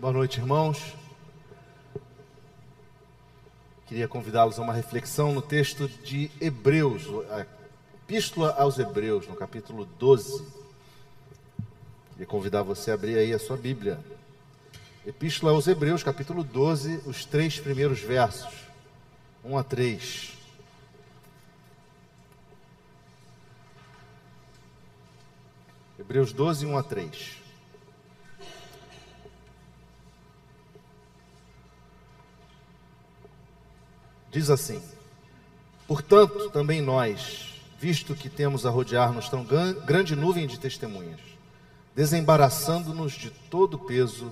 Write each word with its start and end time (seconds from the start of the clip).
Boa 0.00 0.14
noite, 0.14 0.40
irmãos. 0.40 0.94
Queria 3.86 4.08
convidá-los 4.08 4.58
a 4.58 4.62
uma 4.62 4.72
reflexão 4.72 5.34
no 5.34 5.42
texto 5.42 5.86
de 5.88 6.30
Hebreus, 6.40 7.02
a 7.30 7.44
Epístola 7.94 8.54
aos 8.56 8.78
Hebreus, 8.78 9.28
no 9.28 9.36
capítulo 9.36 9.84
12. 9.98 10.42
Queria 12.12 12.26
convidar 12.26 12.62
você 12.62 12.90
a 12.90 12.94
abrir 12.94 13.18
aí 13.18 13.34
a 13.34 13.38
sua 13.38 13.58
Bíblia. 13.58 14.00
Epístola 15.06 15.52
aos 15.52 15.66
Hebreus, 15.66 16.02
capítulo 16.02 16.42
12, 16.42 17.02
os 17.04 17.26
três 17.26 17.60
primeiros 17.60 18.00
versos, 18.00 18.54
1 19.44 19.58
a 19.58 19.62
3. 19.62 20.32
Hebreus 25.98 26.32
12, 26.32 26.64
1 26.64 26.78
a 26.78 26.82
3. 26.82 27.49
Diz 34.30 34.48
assim: 34.48 34.80
Portanto, 35.86 36.50
também 36.50 36.80
nós, 36.80 37.54
visto 37.78 38.14
que 38.14 38.28
temos 38.28 38.64
a 38.64 38.70
rodear-nos 38.70 39.28
tão 39.28 39.44
grande 39.84 40.14
nuvem 40.14 40.46
de 40.46 40.58
testemunhas, 40.58 41.20
desembaraçando-nos 41.96 43.12
de 43.12 43.30
todo 43.50 43.74
o 43.74 43.78
peso 43.78 44.30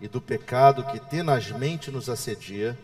e 0.00 0.08
do 0.08 0.20
pecado 0.20 0.82
que 0.84 0.98
tenazmente 0.98 1.90
nos 1.90 2.08
assedia, 2.08 2.76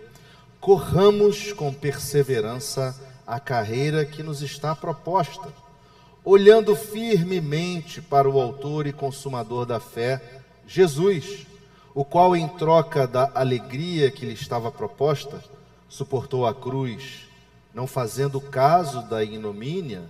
corramos 0.60 1.52
com 1.52 1.74
perseverança 1.74 2.96
a 3.26 3.40
carreira 3.40 4.04
que 4.04 4.22
nos 4.22 4.40
está 4.40 4.74
proposta, 4.76 5.52
olhando 6.24 6.76
firmemente 6.76 8.00
para 8.00 8.30
o 8.30 8.40
Autor 8.40 8.86
e 8.86 8.92
Consumador 8.92 9.66
da 9.66 9.80
fé, 9.80 10.22
Jesus, 10.66 11.46
o 11.92 12.04
qual, 12.04 12.36
em 12.36 12.46
troca 12.46 13.06
da 13.06 13.32
alegria 13.34 14.10
que 14.10 14.24
lhe 14.24 14.32
estava 14.32 14.70
proposta, 14.70 15.42
suportou 15.92 16.46
a 16.46 16.54
cruz, 16.54 17.28
não 17.74 17.86
fazendo 17.86 18.40
caso 18.40 19.02
da 19.02 19.22
ignomínia, 19.22 20.02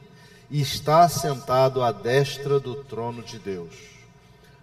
e 0.49 0.61
está 0.61 1.09
sentado 1.09 1.83
à 1.83 1.91
destra 1.91 2.61
do 2.61 2.77
trono 2.85 3.21
de 3.21 3.37
Deus. 3.37 3.75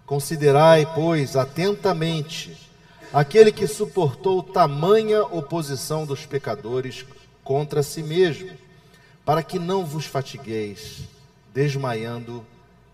Considerai, 0.06 0.90
pois, 0.96 1.36
atentamente 1.36 2.56
aquele 3.12 3.52
que 3.52 3.68
suportou 3.68 4.42
tamanha 4.42 5.24
oposição 5.24 6.06
dos 6.06 6.26
pecadores 6.26 7.06
contra 7.44 7.84
si 7.84 8.02
mesmo, 8.02 8.52
para 9.26 9.44
que 9.44 9.60
não 9.60 9.86
vos 9.86 10.06
fatigueis, 10.06 11.02
desmaiando 11.54 12.46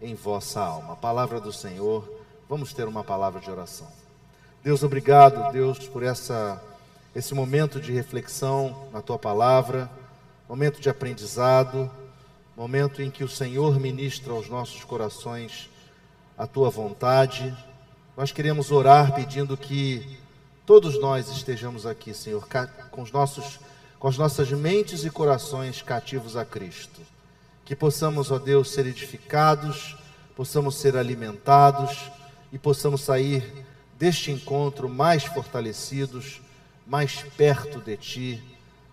em 0.01 0.15
vossa 0.15 0.61
alma. 0.61 0.95
Palavra 0.95 1.39
do 1.39 1.53
Senhor, 1.53 2.11
vamos 2.49 2.73
ter 2.73 2.87
uma 2.87 3.03
palavra 3.03 3.39
de 3.39 3.51
oração. 3.51 3.87
Deus, 4.63 4.81
obrigado, 4.81 5.51
Deus, 5.51 5.77
por 5.87 6.01
essa 6.01 6.59
esse 7.15 7.33
momento 7.33 7.79
de 7.79 7.93
reflexão 7.93 8.89
na 8.91 9.01
tua 9.01 9.17
palavra, 9.17 9.89
momento 10.49 10.81
de 10.81 10.89
aprendizado, 10.89 11.89
momento 12.57 13.01
em 13.01 13.09
que 13.09 13.23
o 13.23 13.29
Senhor 13.29 13.79
ministra 13.79 14.33
aos 14.33 14.49
nossos 14.49 14.83
corações 14.83 15.69
a 16.37 16.45
tua 16.45 16.69
vontade. 16.69 17.55
Nós 18.17 18.33
queremos 18.33 18.69
orar 18.69 19.15
pedindo 19.15 19.55
que 19.55 20.19
todos 20.65 20.99
nós 20.99 21.29
estejamos 21.29 21.85
aqui, 21.85 22.13
Senhor, 22.13 22.45
com 22.91 23.01
os 23.01 23.11
nossos 23.11 23.59
com 23.97 24.09
as 24.09 24.17
nossas 24.17 24.51
mentes 24.51 25.03
e 25.03 25.09
corações 25.09 25.81
cativos 25.81 26.35
a 26.35 26.45
Cristo. 26.45 27.01
Que 27.63 27.75
possamos, 27.75 28.29
ó 28.29 28.37
Deus, 28.37 28.69
ser 28.69 28.85
edificados, 28.85 29.97
possamos 30.35 30.75
ser 30.75 30.95
alimentados 30.95 32.11
e 32.51 32.59
possamos 32.59 33.01
sair 33.01 33.65
deste 33.97 34.31
encontro 34.31 34.87
mais 34.87 35.23
fortalecidos 35.23 36.41
mais 36.85 37.23
perto 37.35 37.79
de 37.79 37.97
Ti, 37.97 38.43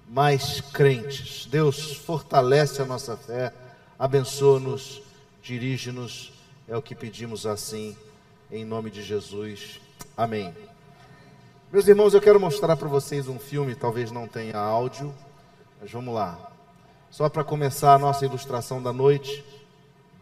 mais 0.09 0.61
crentes. 0.61 1.47
Deus, 1.47 1.97
fortalece 1.97 2.81
a 2.81 2.85
nossa 2.85 3.17
fé, 3.17 3.53
abençoa-nos, 3.99 5.03
dirige-nos, 5.43 6.33
é 6.69 6.77
o 6.77 6.83
que 6.83 6.95
pedimos 6.95 7.47
assim, 7.47 7.97
em 8.51 8.65
nome 8.65 8.91
de 8.91 9.03
Jesus. 9.03 9.81
Amém. 10.17 10.55
Meus 11.73 11.89
irmãos, 11.89 12.13
eu 12.13 12.21
quero 12.21 12.39
mostrar 12.39 12.77
para 12.77 12.89
vocês 12.89 13.29
um 13.29 13.39
filme, 13.39 13.75
talvez 13.75 14.11
não 14.11 14.29
tenha 14.29 14.59
áudio, 14.59 15.15
mas 15.81 15.91
vamos 15.91 16.15
lá. 16.15 16.51
Só 17.11 17.29
para 17.29 17.45
começar 17.45 17.95
a 17.95 17.99
nossa 17.99 18.25
ilustração 18.25 18.83
da 18.83 18.93
noite, 18.93 19.45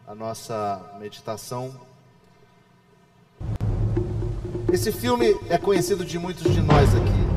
a 0.07 0.15
nossa 0.15 0.81
meditação. 0.99 1.75
Esse 4.73 4.93
filme 4.93 5.37
é 5.49 5.59
conhecido 5.59 6.05
de 6.05 6.19
muitos 6.19 6.53
de 6.53 6.61
nós 6.61 6.89
aqui. 6.95 7.30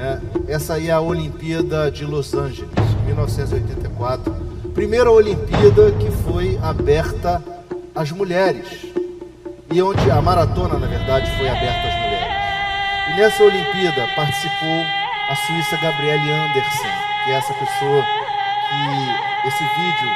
Né? 0.00 0.18
Essa 0.48 0.74
aí 0.74 0.88
é 0.88 0.92
a 0.92 1.00
Olimpíada 1.00 1.90
de 1.90 2.06
Los 2.06 2.32
Angeles, 2.32 2.72
1984. 3.04 4.34
Primeira 4.72 5.10
Olimpíada 5.10 5.92
que 5.92 6.10
foi 6.10 6.58
aberta 6.62 7.42
às 7.94 8.10
mulheres. 8.10 8.86
E 9.70 9.82
onde 9.82 10.10
a 10.10 10.22
maratona, 10.22 10.78
na 10.78 10.86
verdade, 10.86 11.30
foi 11.36 11.46
aberta 11.46 11.86
às 11.86 11.94
mulheres. 11.94 12.34
E 13.08 13.20
nessa 13.20 13.42
Olimpíada 13.42 14.08
participou 14.16 14.82
a 15.28 15.36
suíça 15.46 15.76
Gabriele 15.76 16.30
Andersen, 16.30 16.90
que 17.24 17.30
é 17.32 17.34
essa 17.34 17.52
pessoa 17.52 18.02
que 18.70 19.48
esse 19.48 19.62
vídeo 19.62 20.08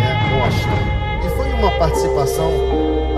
né, 0.00 0.30
mostra. 0.30 1.26
E 1.26 1.36
foi 1.36 1.52
uma 1.52 1.70
participação 1.72 2.50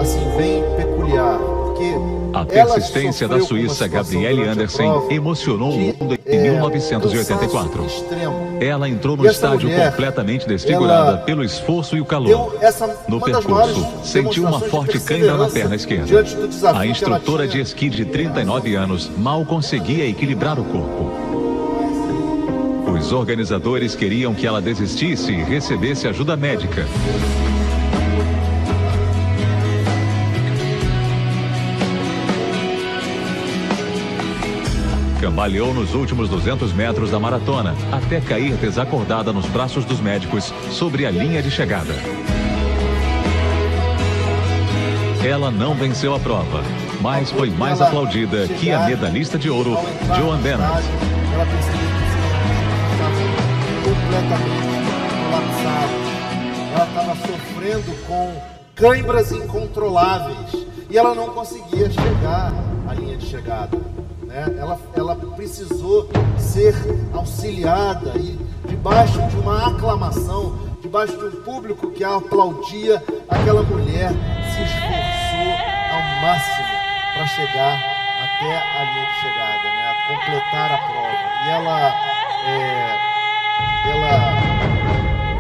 assim 0.00 0.36
bem 0.36 0.64
peculiar, 0.76 1.38
porque 1.82 2.58
a 2.58 2.66
persistência 2.66 3.28
da 3.28 3.40
Suíça 3.40 3.86
Gabriele 3.86 4.46
Andersen 4.46 4.90
emocionou 5.10 5.72
o 5.72 5.78
mundo 5.78 6.18
em 6.26 6.42
1984. 6.42 7.86
É 8.60 8.66
Ela 8.66 8.88
entrou 8.88 9.16
no 9.16 9.26
estádio 9.26 9.68
completamente 9.70 10.46
desfigurada 10.46 11.18
pelo 11.18 11.44
esforço 11.44 11.96
e 11.96 12.00
o 12.00 12.04
calor. 12.04 12.54
No 13.08 13.20
percurso, 13.20 13.86
sentiu 14.02 14.44
uma 14.46 14.60
forte 14.60 14.98
cãibra 15.00 15.36
na 15.36 15.48
perna 15.48 15.74
esquerda. 15.74 16.24
A 16.74 16.86
instrutora 16.86 17.46
de 17.46 17.60
esqui 17.60 17.88
de 17.88 18.04
39 18.04 18.74
anos 18.74 19.10
mal 19.16 19.44
conseguia 19.44 20.06
equilibrar 20.06 20.58
o 20.58 20.64
corpo. 20.64 21.32
Os 22.98 23.12
organizadores 23.12 23.94
queriam 23.94 24.32
que 24.32 24.46
ela 24.46 24.60
desistisse 24.60 25.32
e 25.32 25.42
recebesse 25.42 26.06
ajuda 26.06 26.36
médica. 26.36 26.86
Cambaleou 35.22 35.72
nos 35.72 35.94
últimos 35.94 36.28
200 36.28 36.72
metros 36.72 37.12
da 37.12 37.20
maratona, 37.20 37.76
até 37.92 38.20
cair 38.20 38.56
desacordada 38.56 39.32
nos 39.32 39.46
braços 39.46 39.84
dos 39.84 40.00
médicos 40.00 40.52
sobre 40.72 41.06
a 41.06 41.12
linha 41.12 41.40
de 41.40 41.48
chegada. 41.48 41.94
Ela 45.24 45.48
não 45.48 45.76
venceu 45.76 46.12
a 46.12 46.18
prova, 46.18 46.60
mas 47.00 47.30
foi 47.30 47.50
mais 47.50 47.80
aplaudida 47.80 48.48
que 48.48 48.72
a 48.72 48.80
medalhista 48.80 49.38
de 49.38 49.48
ouro, 49.48 49.78
Joan 50.18 50.38
Bennett. 50.38 50.82
Ela 51.32 51.46
completamente 53.84 54.72
colapsada. 55.22 55.92
Ela 56.74 56.84
estava 56.84 57.14
sofrendo 57.14 58.06
com 58.08 58.42
cãibras 58.74 59.30
incontroláveis 59.30 60.66
e 60.90 60.98
ela 60.98 61.14
não 61.14 61.28
conseguia 61.28 61.88
chegar 61.88 62.52
à 62.88 62.94
linha 62.94 63.16
de 63.16 63.26
chegada. 63.26 64.01
Né? 64.32 64.56
Ela, 64.58 64.80
ela 64.94 65.14
precisou 65.36 66.08
ser 66.38 66.74
auxiliada 67.12 68.16
e 68.16 68.38
debaixo 68.66 69.20
de 69.28 69.36
uma 69.36 69.68
aclamação, 69.68 70.58
debaixo 70.80 71.16
de 71.18 71.24
um 71.36 71.42
público 71.42 71.90
que 71.90 72.02
a 72.02 72.16
aplaudia, 72.16 73.02
aquela 73.28 73.62
mulher 73.62 74.10
se 74.10 74.62
esforçou 74.62 75.52
ao 75.92 76.22
máximo 76.22 76.72
para 77.14 77.26
chegar 77.26 77.74
até 78.24 78.56
a 78.56 78.84
linha 78.94 79.06
de 79.06 79.14
chegada, 79.20 79.68
né? 79.68 79.82
a 79.90 79.94
completar 80.08 80.72
a 80.72 80.78
prova. 80.78 81.22
E 81.44 81.48
ela, 81.50 81.78
é, 82.48 82.96
ela 83.90 84.12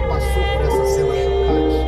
passou 0.08 0.42
por 0.52 0.60
essa 0.66 0.84
cena 0.94 1.14
chocante. 1.14 1.80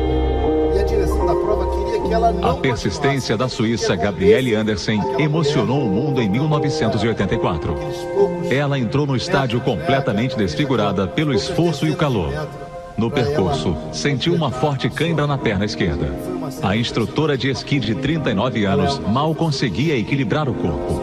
E 0.75 0.79
a 0.79 0.83
direção 0.83 1.25
da 1.25 1.35
prova 1.35 1.77
queria 1.77 1.94
A 2.41 2.53
persistência 2.53 3.35
da 3.35 3.49
Suíça 3.49 3.93
Gabriele 3.93 4.55
Andersen 4.55 5.01
emocionou 5.19 5.85
o 5.85 5.89
mundo 5.89 6.21
em 6.21 6.29
1984. 6.29 7.75
Ela 8.49 8.79
entrou 8.79 9.05
no 9.05 9.17
estádio 9.17 9.59
completamente 9.59 10.37
desfigurada 10.37 11.07
pelo 11.07 11.33
esforço 11.33 11.85
e 11.85 11.91
o 11.91 11.97
calor. 11.97 12.31
No 12.97 13.11
percurso, 13.11 13.75
sentiu 13.91 14.33
uma 14.33 14.49
forte 14.49 14.89
cãibra 14.89 15.27
na 15.27 15.37
perna 15.37 15.65
esquerda. 15.65 16.09
A 16.63 16.77
instrutora 16.77 17.37
de 17.37 17.49
esqui 17.49 17.79
de 17.79 17.93
39 17.93 18.63
anos 18.63 18.97
mal 18.99 19.35
conseguia 19.35 19.97
equilibrar 19.97 20.47
o 20.47 20.53
corpo. 20.53 21.01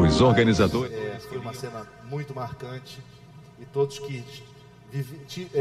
Os 0.00 0.20
organizadores. 0.20 0.92
É, 0.92 1.18
foi 1.28 1.38
uma 1.38 1.52
cena 1.52 1.82
muito 2.08 2.32
marcante 2.32 3.00
e 3.60 3.64
todos 3.64 3.98
que 3.98 4.18
é, 4.18 4.53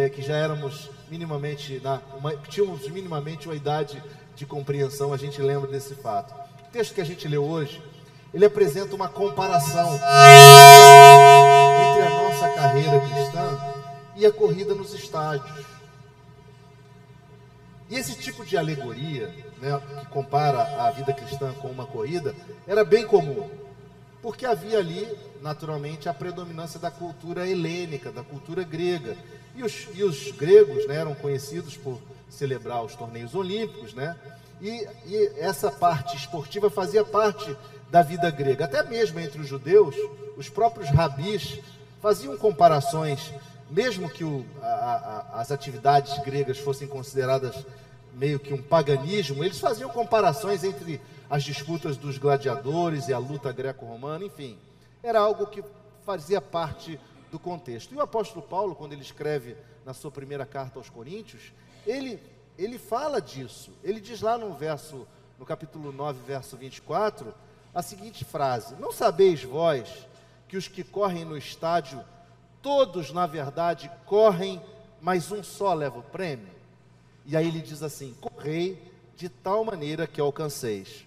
que 0.10 0.22
já 0.22 0.36
éramos 0.36 0.90
minimamente, 1.10 1.80
na, 1.84 2.00
uma, 2.18 2.36
tínhamos 2.36 2.88
minimamente 2.90 3.48
uma 3.48 3.56
idade 3.56 4.04
de 4.36 4.46
compreensão, 4.46 5.14
a 5.14 5.18
gente 5.18 5.42
lembra 5.42 5.70
desse 5.70 5.96
fato. 5.96 6.34
texto 6.72 6.94
que 6.94 7.02
a 7.02 7.06
gente 7.06 7.28
leu 7.28 7.44
hoje, 7.44 7.82
ele 8.34 8.46
apresenta 8.46 8.96
uma 8.96 9.08
comparação 9.08 9.94
entre 9.94 10.04
a 12.02 12.10
nossa 12.10 12.50
carreira 12.50 13.00
cristã 13.00 13.60
e 14.16 14.26
a 14.26 14.32
corrida 14.32 14.74
nos 14.74 14.94
estádios. 14.94 15.66
E 17.90 17.96
esse 17.96 18.16
tipo 18.16 18.44
de 18.44 18.58
alegoria, 18.58 19.28
né, 19.62 19.80
que 20.00 20.08
compara 20.08 20.64
a 20.84 20.90
vida 20.92 21.14
cristã 21.14 21.54
com 21.54 21.68
uma 21.68 21.86
corrida, 21.86 22.36
era 22.68 22.84
bem 22.84 23.06
comum, 23.06 23.48
porque 24.24 24.46
havia 24.46 24.80
ali, 24.80 25.06
naturalmente, 25.42 26.08
a 26.08 26.14
predominância 26.14 26.80
da 26.80 26.90
cultura 26.90 27.46
helênica, 27.46 28.10
da 28.10 28.24
cultura 28.24 28.64
grega. 28.64 29.18
E 29.54 29.62
os, 29.62 29.90
e 29.94 30.02
os 30.02 30.32
gregos 30.32 30.88
né, 30.88 30.96
eram 30.96 31.14
conhecidos 31.14 31.76
por 31.76 32.00
celebrar 32.30 32.82
os 32.84 32.96
torneios 32.96 33.36
olímpicos, 33.36 33.94
né? 33.94 34.16
E, 34.62 34.88
e 35.06 35.34
essa 35.38 35.70
parte 35.70 36.16
esportiva 36.16 36.70
fazia 36.70 37.04
parte 37.04 37.54
da 37.92 38.02
vida 38.02 38.32
grega. 38.32 38.64
Até 38.64 38.82
mesmo 38.84 39.20
entre 39.20 39.42
os 39.42 39.48
judeus, 39.48 39.94
os 40.38 40.48
próprios 40.48 40.90
rabis 40.90 41.60
faziam 42.02 42.38
comparações, 42.38 43.34
mesmo 43.70 44.10
que 44.10 44.24
o, 44.24 44.46
a, 44.62 44.68
a, 45.34 45.42
as 45.42 45.52
atividades 45.52 46.18
gregas 46.24 46.58
fossem 46.58 46.88
consideradas 46.88 47.66
meio 48.14 48.40
que 48.40 48.54
um 48.54 48.62
paganismo, 48.62 49.44
eles 49.44 49.60
faziam 49.60 49.90
comparações 49.90 50.64
entre 50.64 51.02
as 51.30 51.44
disputas 51.44 51.98
dos 51.98 52.18
gladiadores 52.18 53.08
e 53.08 53.14
a 53.14 53.18
luta 53.18 53.52
greco-romana, 53.52 54.26
enfim, 54.26 54.58
era 55.02 55.20
algo 55.20 55.48
que 55.48 55.64
fazia 56.06 56.42
parte 56.42 57.00
do 57.32 57.40
contexto. 57.40 57.94
E 57.94 57.98
o 57.98 58.02
apóstolo 58.02 58.42
Paulo, 58.42 58.76
quando 58.76 58.94
ele 58.94 59.02
escreve 59.02 59.56
na 59.86 59.94
sua 59.94 60.12
primeira 60.12 60.46
carta 60.46 60.80
aos 60.80 60.90
Coríntios, 60.90 61.52
ele, 61.86 62.22
ele 62.58 62.78
fala 62.78 63.22
disso. 63.22 63.72
Ele 63.84 64.00
diz 64.00 64.22
lá 64.22 64.38
no 64.38 64.54
verso, 64.54 65.08
no 65.40 65.46
capítulo 65.46 65.92
9, 65.92 66.20
verso 66.26 66.56
24, 66.56 67.34
a 67.74 67.82
seguinte 67.82 68.24
frase: 68.24 68.76
Não 68.76 68.92
sabeis 68.92 69.44
vós 69.44 70.08
que 70.48 70.58
os 70.58 70.68
que 70.68 70.84
correm 70.84 71.26
no 71.26 71.38
estádio, 71.38 72.04
todos 72.62 73.12
na 73.12 73.26
verdade 73.26 73.92
correm, 74.06 74.62
mas 75.02 75.32
um 75.32 75.44
só 75.44 75.74
leva 75.74 76.00
o 76.00 76.04
prêmio? 76.04 76.54
E 77.26 77.36
aí 77.36 77.48
ele 77.48 77.62
diz 77.62 77.82
assim: 77.82 78.14
correi 78.22 78.82
de 79.16 79.30
tal 79.30 79.64
maneira 79.66 80.06
que 80.06 80.22
alcanceis. 80.22 81.06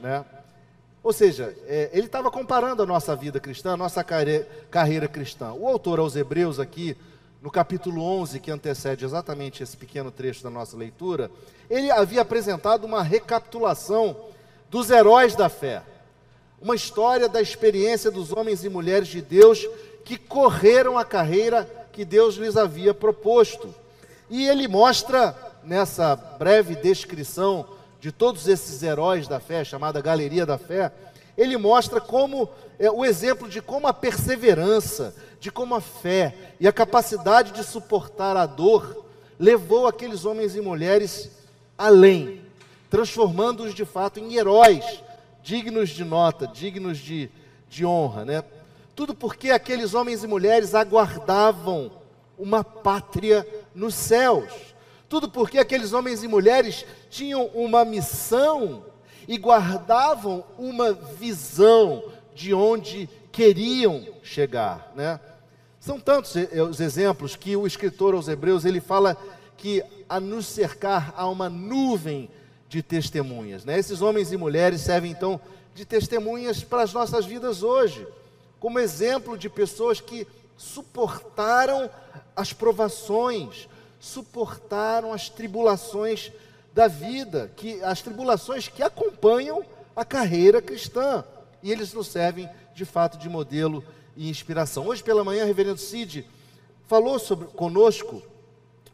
Né? 0.00 0.24
Ou 1.02 1.12
seja, 1.12 1.54
é, 1.66 1.90
ele 1.92 2.06
estava 2.06 2.30
comparando 2.30 2.82
a 2.82 2.86
nossa 2.86 3.14
vida 3.14 3.38
cristã, 3.38 3.72
a 3.72 3.76
nossa 3.76 4.02
carreira, 4.02 4.48
carreira 4.70 5.08
cristã. 5.08 5.52
O 5.52 5.66
autor 5.66 5.98
aos 5.98 6.16
Hebreus, 6.16 6.58
aqui, 6.58 6.96
no 7.40 7.50
capítulo 7.50 8.02
11, 8.02 8.40
que 8.40 8.50
antecede 8.50 9.04
exatamente 9.04 9.62
esse 9.62 9.76
pequeno 9.76 10.10
trecho 10.10 10.42
da 10.42 10.50
nossa 10.50 10.76
leitura, 10.76 11.30
ele 11.68 11.90
havia 11.90 12.20
apresentado 12.20 12.84
uma 12.84 13.02
recapitulação 13.02 14.16
dos 14.70 14.90
heróis 14.90 15.34
da 15.34 15.48
fé. 15.48 15.82
Uma 16.60 16.74
história 16.74 17.28
da 17.28 17.40
experiência 17.40 18.10
dos 18.10 18.32
homens 18.32 18.64
e 18.64 18.68
mulheres 18.68 19.08
de 19.08 19.22
Deus 19.22 19.66
que 20.04 20.18
correram 20.18 20.98
a 20.98 21.04
carreira 21.04 21.68
que 21.92 22.04
Deus 22.04 22.34
lhes 22.34 22.56
havia 22.56 22.92
proposto. 22.92 23.74
E 24.28 24.46
ele 24.46 24.68
mostra 24.68 25.34
nessa 25.64 26.14
breve 26.14 26.74
descrição 26.76 27.66
de 28.00 28.10
todos 28.10 28.48
esses 28.48 28.82
heróis 28.82 29.28
da 29.28 29.38
fé, 29.38 29.62
chamada 29.62 30.00
Galeria 30.00 30.46
da 30.46 30.56
Fé, 30.56 30.90
ele 31.36 31.56
mostra 31.56 32.00
como 32.00 32.48
é, 32.78 32.90
o 32.90 33.04
exemplo 33.04 33.48
de 33.48 33.60
como 33.60 33.86
a 33.86 33.92
perseverança, 33.92 35.14
de 35.38 35.50
como 35.50 35.74
a 35.74 35.80
fé 35.80 36.34
e 36.58 36.66
a 36.66 36.72
capacidade 36.72 37.52
de 37.52 37.62
suportar 37.62 38.36
a 38.36 38.46
dor 38.46 39.04
levou 39.38 39.86
aqueles 39.86 40.24
homens 40.24 40.56
e 40.56 40.60
mulheres 40.60 41.30
além, 41.76 42.42
transformando-os 42.90 43.74
de 43.74 43.84
fato 43.84 44.18
em 44.18 44.34
heróis, 44.34 45.02
dignos 45.42 45.90
de 45.90 46.04
nota, 46.04 46.46
dignos 46.46 46.98
de, 46.98 47.30
de 47.68 47.86
honra, 47.86 48.24
né? 48.24 48.44
Tudo 48.94 49.14
porque 49.14 49.50
aqueles 49.50 49.94
homens 49.94 50.22
e 50.22 50.26
mulheres 50.26 50.74
aguardavam 50.74 51.90
uma 52.38 52.62
pátria 52.62 53.46
nos 53.74 53.94
céus. 53.94 54.52
Tudo 55.10 55.28
porque 55.28 55.58
aqueles 55.58 55.92
homens 55.92 56.22
e 56.22 56.28
mulheres 56.28 56.86
tinham 57.10 57.46
uma 57.46 57.84
missão 57.84 58.84
e 59.26 59.36
guardavam 59.36 60.44
uma 60.56 60.92
visão 60.92 62.04
de 62.32 62.54
onde 62.54 63.10
queriam 63.32 64.06
chegar, 64.22 64.92
né? 64.94 65.18
São 65.80 65.98
tantos 65.98 66.36
os 66.68 66.78
exemplos 66.78 67.34
que 67.34 67.56
o 67.56 67.66
escritor 67.66 68.14
aos 68.14 68.28
Hebreus 68.28 68.64
ele 68.64 68.80
fala 68.80 69.16
que 69.56 69.82
a 70.08 70.20
nos 70.20 70.46
cercar 70.46 71.12
há 71.16 71.28
uma 71.28 71.48
nuvem 71.48 72.30
de 72.68 72.80
testemunhas, 72.80 73.64
né? 73.64 73.80
Esses 73.80 74.00
homens 74.00 74.30
e 74.30 74.36
mulheres 74.36 74.80
servem 74.80 75.10
então 75.10 75.40
de 75.74 75.84
testemunhas 75.84 76.62
para 76.62 76.82
as 76.82 76.92
nossas 76.92 77.26
vidas 77.26 77.64
hoje, 77.64 78.06
como 78.60 78.78
exemplo 78.78 79.36
de 79.36 79.48
pessoas 79.48 80.00
que 80.00 80.24
suportaram 80.56 81.90
as 82.36 82.52
provações, 82.52 83.68
suportaram 84.00 85.12
as 85.12 85.28
tribulações 85.28 86.32
da 86.72 86.88
vida, 86.88 87.52
que 87.56 87.82
as 87.82 88.00
tribulações 88.00 88.66
que 88.66 88.82
acompanham 88.82 89.64
a 89.94 90.04
carreira 90.04 90.62
cristã. 90.62 91.22
E 91.62 91.70
eles 91.70 91.92
nos 91.92 92.08
servem 92.08 92.48
de 92.74 92.84
fato 92.84 93.18
de 93.18 93.28
modelo 93.28 93.84
e 94.16 94.30
inspiração. 94.30 94.86
Hoje 94.86 95.02
pela 95.02 95.22
manhã, 95.22 95.44
o 95.44 95.46
reverendo 95.46 95.78
Cid 95.78 96.26
falou 96.86 97.18
sobre, 97.18 97.46
conosco 97.48 98.22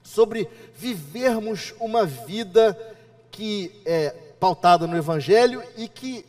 sobre 0.03 0.49
vivermos 0.75 1.73
uma 1.81 2.05
vida 2.05 2.77
que 3.31 3.81
é 3.85 4.11
pautada 4.41 4.87
no 4.87 4.97
Evangelho 4.97 5.63
e 5.77 5.89
que 5.89 6.27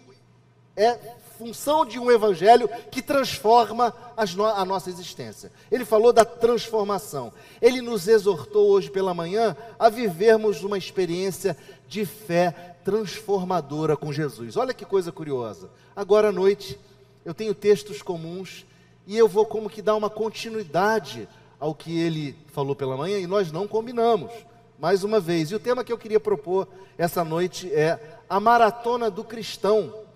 é 0.75 1.16
função 1.37 1.85
de 1.85 1.99
um 1.99 2.11
evangelho 2.11 2.69
que 2.91 3.01
transforma 3.01 3.93
no 4.35 4.45
a 4.45 4.65
nossa 4.65 4.89
existência. 4.89 5.51
Ele 5.71 5.85
falou 5.85 6.11
da 6.11 6.25
transformação. 6.25 7.31
Ele 7.61 7.81
nos 7.81 8.07
exortou 8.07 8.69
hoje 8.69 8.89
pela 8.89 9.13
manhã 9.13 9.55
a 9.77 9.89
vivermos 9.89 10.63
uma 10.63 10.77
experiência 10.77 11.55
de 11.87 12.05
fé 12.05 12.75
transformadora 12.83 13.95
com 13.95 14.11
Jesus. 14.11 14.57
Olha 14.57 14.73
que 14.73 14.85
coisa 14.85 15.11
curiosa. 15.11 15.69
Agora 15.95 16.29
à 16.29 16.31
noite 16.31 16.79
eu 17.23 17.33
tenho 17.33 17.53
textos 17.53 18.01
comuns 18.01 18.65
e 19.05 19.17
eu 19.17 19.27
vou 19.27 19.45
como 19.45 19.69
que 19.69 19.81
dar 19.81 19.95
uma 19.95 20.09
continuidade 20.09 21.27
ao 21.59 21.73
que 21.73 21.99
ele 21.99 22.35
falou 22.47 22.75
pela 22.75 22.97
manhã 22.97 23.19
e 23.19 23.27
nós 23.27 23.51
não 23.51 23.67
combinamos. 23.67 24.31
Mais 24.79 25.03
uma 25.03 25.19
vez. 25.19 25.49
E 25.49 25.55
o 25.55 25.59
tema 25.59 25.83
que 25.83 25.91
eu 25.91 25.97
queria 25.97 26.19
propor 26.19 26.67
essa 26.97 27.23
noite 27.23 27.71
é 27.73 27.99
a 28.29 28.39
maratona 28.39 29.09
do 29.09 29.23
cristão 29.23 30.06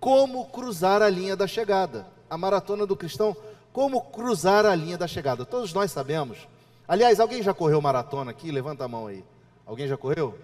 como 0.00 0.46
cruzar 0.46 1.02
a 1.02 1.08
linha 1.10 1.36
da 1.36 1.46
chegada. 1.46 2.06
A 2.28 2.38
maratona 2.38 2.86
do 2.86 2.96
cristão, 2.96 3.36
como 3.72 4.00
cruzar 4.00 4.64
a 4.64 4.74
linha 4.74 4.96
da 4.96 5.06
chegada. 5.06 5.44
Todos 5.44 5.72
nós 5.72 5.92
sabemos. 5.92 6.38
Aliás, 6.88 7.20
alguém 7.20 7.42
já 7.42 7.52
correu 7.52 7.80
maratona 7.80 8.30
aqui? 8.30 8.50
Levanta 8.50 8.84
a 8.84 8.88
mão 8.88 9.06
aí. 9.06 9.22
Alguém 9.66 9.86
já 9.86 9.96
correu? 9.96 10.36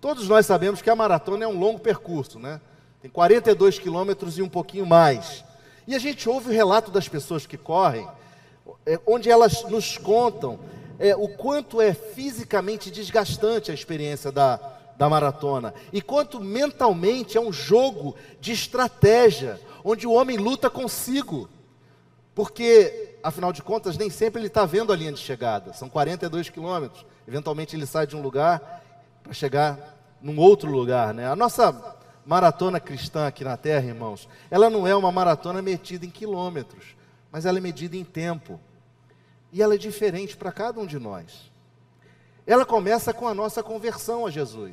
Todos 0.00 0.28
nós 0.28 0.44
sabemos 0.44 0.82
que 0.82 0.90
a 0.90 0.94
maratona 0.94 1.44
é 1.44 1.48
um 1.48 1.58
longo 1.58 1.80
percurso, 1.80 2.38
né? 2.38 2.60
Tem 3.00 3.10
42 3.10 3.78
quilômetros 3.78 4.38
e 4.38 4.42
um 4.42 4.48
pouquinho 4.48 4.86
mais. 4.86 5.42
E 5.86 5.94
a 5.94 5.98
gente 5.98 6.28
ouve 6.28 6.50
o 6.50 6.52
relato 6.52 6.90
das 6.90 7.08
pessoas 7.08 7.46
que 7.46 7.56
correm, 7.56 8.06
é, 8.86 9.00
onde 9.06 9.30
elas 9.30 9.64
nos 9.64 9.96
contam 9.96 10.58
é, 10.98 11.16
o 11.16 11.28
quanto 11.28 11.80
é 11.80 11.92
fisicamente 11.92 12.90
desgastante 12.90 13.70
a 13.70 13.74
experiência 13.74 14.30
da, 14.30 14.73
da 14.96 15.08
maratona. 15.08 15.74
E 15.92 16.00
quanto 16.00 16.40
mentalmente 16.40 17.36
é 17.36 17.40
um 17.40 17.52
jogo 17.52 18.14
de 18.40 18.52
estratégia, 18.52 19.60
onde 19.84 20.06
o 20.06 20.12
homem 20.12 20.36
luta 20.36 20.70
consigo. 20.70 21.48
Porque, 22.34 23.16
afinal 23.22 23.52
de 23.52 23.62
contas, 23.62 23.96
nem 23.96 24.10
sempre 24.10 24.40
ele 24.40 24.48
está 24.48 24.64
vendo 24.64 24.92
a 24.92 24.96
linha 24.96 25.12
de 25.12 25.20
chegada. 25.20 25.72
São 25.72 25.88
42 25.88 26.48
quilômetros. 26.48 27.04
Eventualmente 27.26 27.76
ele 27.76 27.86
sai 27.86 28.06
de 28.06 28.16
um 28.16 28.22
lugar 28.22 28.82
para 29.22 29.32
chegar 29.32 29.96
num 30.20 30.38
outro 30.38 30.70
lugar. 30.70 31.14
Né? 31.14 31.26
A 31.28 31.36
nossa 31.36 31.96
maratona 32.26 32.80
cristã 32.80 33.26
aqui 33.26 33.44
na 33.44 33.56
Terra, 33.56 33.86
irmãos, 33.86 34.28
ela 34.50 34.68
não 34.68 34.86
é 34.86 34.94
uma 34.96 35.12
maratona 35.12 35.60
medida 35.62 36.04
em 36.06 36.10
quilômetros, 36.10 36.96
mas 37.30 37.46
ela 37.46 37.58
é 37.58 37.60
medida 37.60 37.96
em 37.96 38.04
tempo. 38.04 38.58
E 39.52 39.62
ela 39.62 39.74
é 39.74 39.78
diferente 39.78 40.36
para 40.36 40.50
cada 40.50 40.80
um 40.80 40.86
de 40.86 40.98
nós. 40.98 41.52
Ela 42.46 42.64
começa 42.64 43.12
com 43.12 43.26
a 43.26 43.34
nossa 43.34 43.62
conversão 43.62 44.26
a 44.26 44.30
Jesus, 44.30 44.72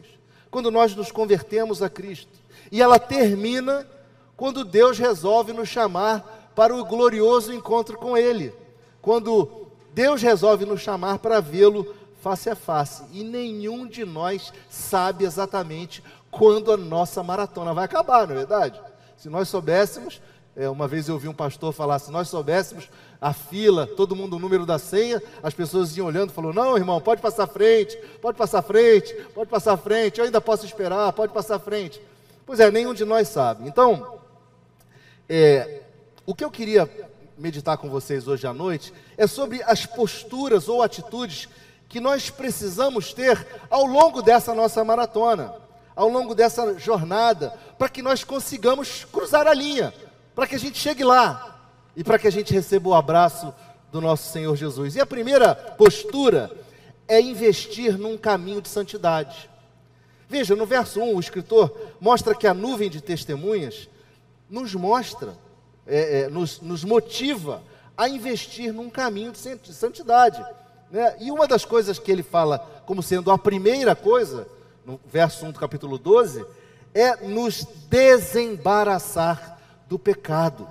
quando 0.50 0.70
nós 0.70 0.96
nos 0.96 1.12
convertemos 1.12 1.82
a 1.82 1.90
Cristo. 1.90 2.40
E 2.72 2.82
ela 2.82 3.00
termina 3.00 3.88
quando 4.36 4.66
Deus 4.66 4.98
resolve 4.98 5.54
nos 5.54 5.70
chamar 5.70 6.52
para 6.56 6.76
o 6.76 6.84
glorioso 6.84 7.54
encontro 7.54 7.98
com 7.98 8.18
Ele. 8.18 8.54
Quando 9.02 9.68
Deus 9.94 10.22
resolve 10.22 10.66
nos 10.66 10.82
chamar 10.82 11.20
para 11.20 11.40
vê-lo 11.40 11.96
face 12.22 12.50
a 12.50 12.56
face. 12.56 13.04
E 13.12 13.24
nenhum 13.24 13.88
de 13.88 14.06
nós 14.06 14.54
sabe 14.70 15.26
exatamente 15.26 16.04
quando 16.30 16.72
a 16.72 16.78
nossa 16.78 17.22
maratona 17.24 17.74
vai 17.74 17.86
acabar, 17.86 18.28
não 18.28 18.36
é 18.36 18.38
verdade? 18.40 18.82
Se 19.18 19.30
nós 19.30 19.50
soubéssemos, 19.50 20.22
é, 20.56 20.70
uma 20.70 20.88
vez 20.88 21.08
eu 21.08 21.16
ouvi 21.16 21.28
um 21.28 21.34
pastor 21.34 21.74
falar: 21.74 22.00
se 22.00 22.12
nós 22.12 22.30
soubéssemos 22.30 22.90
a 23.22 23.34
fila, 23.34 23.86
todo 23.86 24.16
mundo 24.16 24.36
o 24.36 24.40
número 24.40 24.66
da 24.66 24.80
senha, 24.80 25.22
as 25.44 25.54
pessoas 25.54 25.96
iam 25.96 26.08
olhando, 26.08 26.34
falou: 26.34 26.52
"Não, 26.52 26.76
irmão, 26.76 27.00
pode 27.00 27.22
passar 27.22 27.46
frente, 27.46 27.96
pode 28.20 28.36
passar 28.36 28.64
frente, 28.64 29.14
pode 29.36 29.48
passar 29.48 29.78
frente, 29.78 30.18
eu 30.18 30.26
ainda 30.26 30.42
posso 30.42 30.66
esperar, 30.66 31.14
pode 31.14 31.32
passar 31.32 31.60
frente". 31.60 32.02
Pois 32.48 32.60
é, 32.60 32.72
nenhum 32.72 32.96
de 32.96 33.06
nós 33.06 33.28
sabe. 33.28 33.68
Então, 33.68 34.18
é, 35.30 35.84
o 36.26 36.34
que 36.34 36.44
eu 36.44 36.50
queria 36.50 36.90
meditar 37.38 37.78
com 37.78 37.90
vocês 37.90 38.28
hoje 38.28 38.48
à 38.48 38.54
noite 38.54 38.92
é 39.16 39.28
sobre 39.28 39.62
as 39.64 39.86
posturas 39.86 40.68
ou 40.68 40.82
atitudes 40.82 41.48
que 41.88 42.00
nós 42.00 42.32
precisamos 42.32 43.14
ter 43.14 43.46
ao 43.70 43.86
longo 43.86 44.24
dessa 44.24 44.56
nossa 44.56 44.84
maratona, 44.84 45.54
ao 45.96 46.10
longo 46.10 46.34
dessa 46.34 46.80
jornada, 46.80 47.54
para 47.78 47.88
que 47.90 48.02
nós 48.02 48.24
consigamos 48.24 49.06
cruzar 49.06 49.46
a 49.46 49.54
linha, 49.54 49.94
para 50.34 50.48
que 50.48 50.56
a 50.56 50.60
gente 50.60 50.80
chegue 50.80 51.04
lá 51.04 51.61
e 51.96 52.04
para 52.04 52.18
que 52.18 52.28
a 52.28 52.32
gente 52.32 52.54
receba 52.54 52.90
o 52.90 52.94
abraço 52.94 53.54
do 53.92 54.00
nosso 54.00 54.32
Senhor 54.32 54.56
Jesus. 54.56 54.96
E 54.96 55.02
a 55.02 55.06
primeira 55.06 55.54
postura 55.54 56.52
é 57.08 57.20
investir 57.20 57.98
num 57.98 58.18
caminho 58.18 58.62
de 58.62 58.70
santidade. 58.70 59.50
Veja, 60.30 60.56
no 60.56 60.66
verso 60.66 61.02
1, 61.02 61.16
o 61.16 61.20
escritor 61.20 61.76
mostra 62.00 62.34
que 62.34 62.48
a 62.48 62.54
nuvem 62.54 62.90
de 62.90 63.02
testemunhas 63.02 63.90
nos 64.50 64.74
mostra, 64.74 65.36
é, 65.86 66.22
é, 66.22 66.30
nos, 66.30 66.62
nos 66.62 66.84
motiva 66.84 67.62
a 67.98 68.08
investir 68.08 68.74
num 68.74 68.90
caminho 68.90 69.34
de 69.34 69.74
santidade. 69.74 70.44
Né? 70.90 71.18
E 71.20 71.32
uma 71.32 71.48
das 71.48 71.66
coisas 71.66 72.00
que 72.00 72.12
ele 72.12 72.24
fala 72.24 72.60
como 72.86 73.04
sendo 73.04 73.30
a 73.30 73.38
primeira 73.38 73.96
coisa, 73.96 74.48
no 74.86 75.00
verso 75.06 75.46
1 75.46 75.52
do 75.52 75.60
capítulo 75.60 75.98
12, 75.98 76.46
é 76.94 77.28
nos 77.28 77.66
desembaraçar 77.90 79.60
do 79.88 80.00
pecado. 80.00 80.68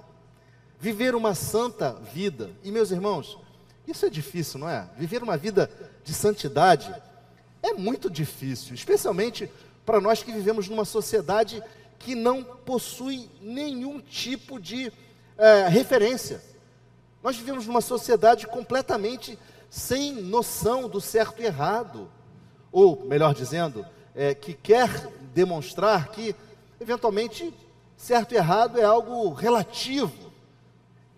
Viver 0.80 1.14
uma 1.14 1.34
santa 1.34 1.92
vida. 1.92 2.50
E 2.64 2.72
meus 2.72 2.90
irmãos, 2.90 3.38
isso 3.86 4.06
é 4.06 4.10
difícil, 4.10 4.58
não 4.58 4.68
é? 4.68 4.88
Viver 4.96 5.22
uma 5.22 5.36
vida 5.36 5.70
de 6.02 6.14
santidade 6.14 6.94
é 7.62 7.74
muito 7.74 8.08
difícil, 8.08 8.74
especialmente 8.74 9.50
para 9.84 10.00
nós 10.00 10.22
que 10.22 10.32
vivemos 10.32 10.68
numa 10.68 10.84
sociedade 10.84 11.62
que 11.98 12.14
não 12.14 12.42
possui 12.42 13.28
nenhum 13.42 14.00
tipo 14.00 14.58
de 14.58 14.90
é, 15.36 15.68
referência. 15.68 16.40
Nós 17.22 17.36
vivemos 17.36 17.66
numa 17.66 17.82
sociedade 17.82 18.46
completamente 18.46 19.38
sem 19.68 20.14
noção 20.14 20.88
do 20.88 21.00
certo 21.00 21.42
e 21.42 21.44
errado, 21.44 22.10
ou, 22.72 23.04
melhor 23.04 23.34
dizendo, 23.34 23.84
é, 24.14 24.34
que 24.34 24.54
quer 24.54 24.88
demonstrar 25.34 26.08
que, 26.08 26.34
eventualmente, 26.80 27.52
certo 27.96 28.32
e 28.32 28.36
errado 28.36 28.78
é 28.78 28.84
algo 28.84 29.30
relativo. 29.32 30.29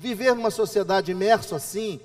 Viver 0.03 0.35
numa 0.35 0.51
sociedade 0.51 1.13
imerso 1.13 1.55
assim 1.55 2.01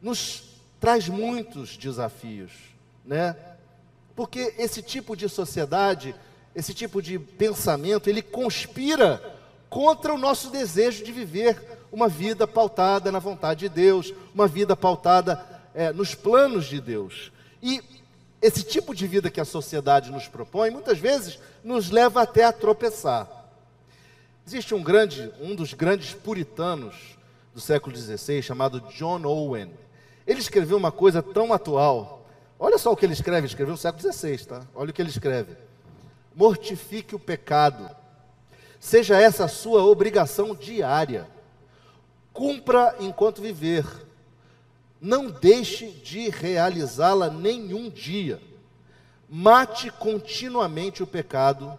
nos 0.00 0.44
traz 0.78 1.08
muitos 1.08 1.76
desafios, 1.76 2.52
né? 3.04 3.34
Porque 4.14 4.54
esse 4.56 4.80
tipo 4.80 5.16
de 5.16 5.28
sociedade, 5.28 6.14
esse 6.54 6.72
tipo 6.72 7.02
de 7.02 7.18
pensamento, 7.18 8.08
ele 8.08 8.22
conspira 8.22 9.20
contra 9.68 10.14
o 10.14 10.18
nosso 10.18 10.48
desejo 10.48 11.02
de 11.02 11.10
viver 11.10 11.60
uma 11.90 12.06
vida 12.06 12.46
pautada 12.46 13.10
na 13.10 13.18
vontade 13.18 13.68
de 13.68 13.68
Deus, 13.68 14.14
uma 14.32 14.46
vida 14.46 14.76
pautada 14.76 15.44
é, 15.74 15.92
nos 15.92 16.14
planos 16.14 16.66
de 16.66 16.80
Deus. 16.80 17.32
E 17.60 17.82
esse 18.40 18.62
tipo 18.62 18.94
de 18.94 19.08
vida 19.08 19.28
que 19.28 19.40
a 19.40 19.44
sociedade 19.44 20.12
nos 20.12 20.28
propõe, 20.28 20.70
muitas 20.70 20.98
vezes 20.98 21.40
nos 21.64 21.90
leva 21.90 22.22
até 22.22 22.44
a 22.44 22.52
tropeçar. 22.52 23.28
Existe 24.46 24.72
um 24.72 24.84
grande, 24.84 25.32
um 25.40 25.56
dos 25.56 25.74
grandes 25.74 26.14
puritanos 26.14 27.13
do 27.54 27.60
século 27.60 27.96
XVI, 27.96 28.42
chamado 28.42 28.80
John 28.92 29.24
Owen. 29.24 29.72
Ele 30.26 30.40
escreveu 30.40 30.76
uma 30.76 30.90
coisa 30.90 31.22
tão 31.22 31.52
atual. 31.52 32.26
Olha 32.58 32.76
só 32.76 32.92
o 32.92 32.96
que 32.96 33.06
ele 33.06 33.12
escreve, 33.12 33.46
escreveu 33.46 33.72
no 33.72 33.78
século 33.78 34.12
XVI, 34.12 34.38
tá? 34.44 34.62
Olha 34.74 34.90
o 34.90 34.92
que 34.92 35.00
ele 35.00 35.10
escreve. 35.10 35.56
Mortifique 36.34 37.14
o 37.14 37.18
pecado. 37.18 37.88
Seja 38.80 39.16
essa 39.20 39.44
a 39.44 39.48
sua 39.48 39.84
obrigação 39.84 40.54
diária. 40.54 41.28
Cumpra 42.32 42.96
enquanto 42.98 43.40
viver 43.40 43.84
não 45.04 45.30
deixe 45.30 45.90
de 45.90 46.30
realizá-la 46.30 47.28
nenhum 47.28 47.90
dia. 47.90 48.40
Mate 49.28 49.90
continuamente 49.90 51.02
o 51.02 51.06
pecado, 51.06 51.78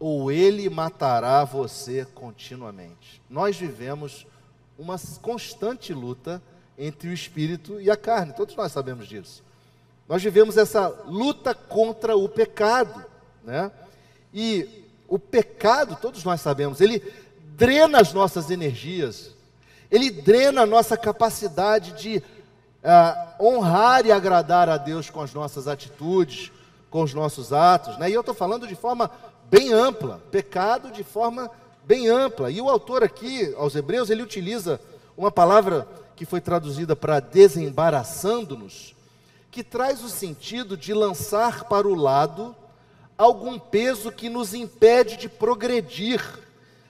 ou 0.00 0.32
ele 0.32 0.70
matará 0.70 1.44
você 1.44 2.06
continuamente. 2.14 3.20
Nós 3.28 3.58
vivemos 3.58 4.26
uma 4.82 4.98
constante 5.20 5.94
luta 5.94 6.42
entre 6.76 7.08
o 7.08 7.12
espírito 7.12 7.80
e 7.80 7.88
a 7.88 7.96
carne, 7.96 8.32
todos 8.32 8.56
nós 8.56 8.72
sabemos 8.72 9.06
disso. 9.06 9.42
Nós 10.08 10.22
vivemos 10.22 10.56
essa 10.56 10.88
luta 11.06 11.54
contra 11.54 12.16
o 12.16 12.28
pecado, 12.28 13.04
né? 13.44 13.70
E 14.34 14.84
o 15.06 15.18
pecado, 15.18 15.96
todos 16.00 16.24
nós 16.24 16.40
sabemos, 16.40 16.80
ele 16.80 17.00
drena 17.56 18.00
as 18.00 18.12
nossas 18.12 18.50
energias, 18.50 19.30
ele 19.90 20.10
drena 20.10 20.62
a 20.62 20.66
nossa 20.66 20.96
capacidade 20.96 21.92
de 21.92 22.18
uh, 22.18 23.44
honrar 23.44 24.04
e 24.04 24.10
agradar 24.10 24.68
a 24.68 24.76
Deus 24.76 25.08
com 25.08 25.20
as 25.20 25.32
nossas 25.32 25.68
atitudes, 25.68 26.50
com 26.90 27.02
os 27.02 27.14
nossos 27.14 27.52
atos. 27.52 27.96
Né? 27.98 28.10
E 28.10 28.14
eu 28.14 28.20
estou 28.20 28.34
falando 28.34 28.66
de 28.66 28.74
forma 28.74 29.10
bem 29.48 29.72
ampla, 29.72 30.20
pecado 30.30 30.90
de 30.90 31.04
forma 31.04 31.50
bem 31.84 32.08
ampla. 32.08 32.50
E 32.50 32.60
o 32.60 32.68
autor 32.68 33.02
aqui, 33.02 33.54
aos 33.56 33.74
Hebreus, 33.74 34.10
ele 34.10 34.22
utiliza 34.22 34.80
uma 35.16 35.30
palavra 35.30 35.86
que 36.16 36.24
foi 36.24 36.40
traduzida 36.40 36.94
para 36.94 37.20
desembaraçando-nos, 37.20 38.94
que 39.50 39.62
traz 39.62 40.02
o 40.02 40.08
sentido 40.08 40.76
de 40.76 40.94
lançar 40.94 41.64
para 41.64 41.86
o 41.86 41.94
lado 41.94 42.54
algum 43.18 43.58
peso 43.58 44.10
que 44.10 44.28
nos 44.28 44.54
impede 44.54 45.16
de 45.16 45.28
progredir, 45.28 46.22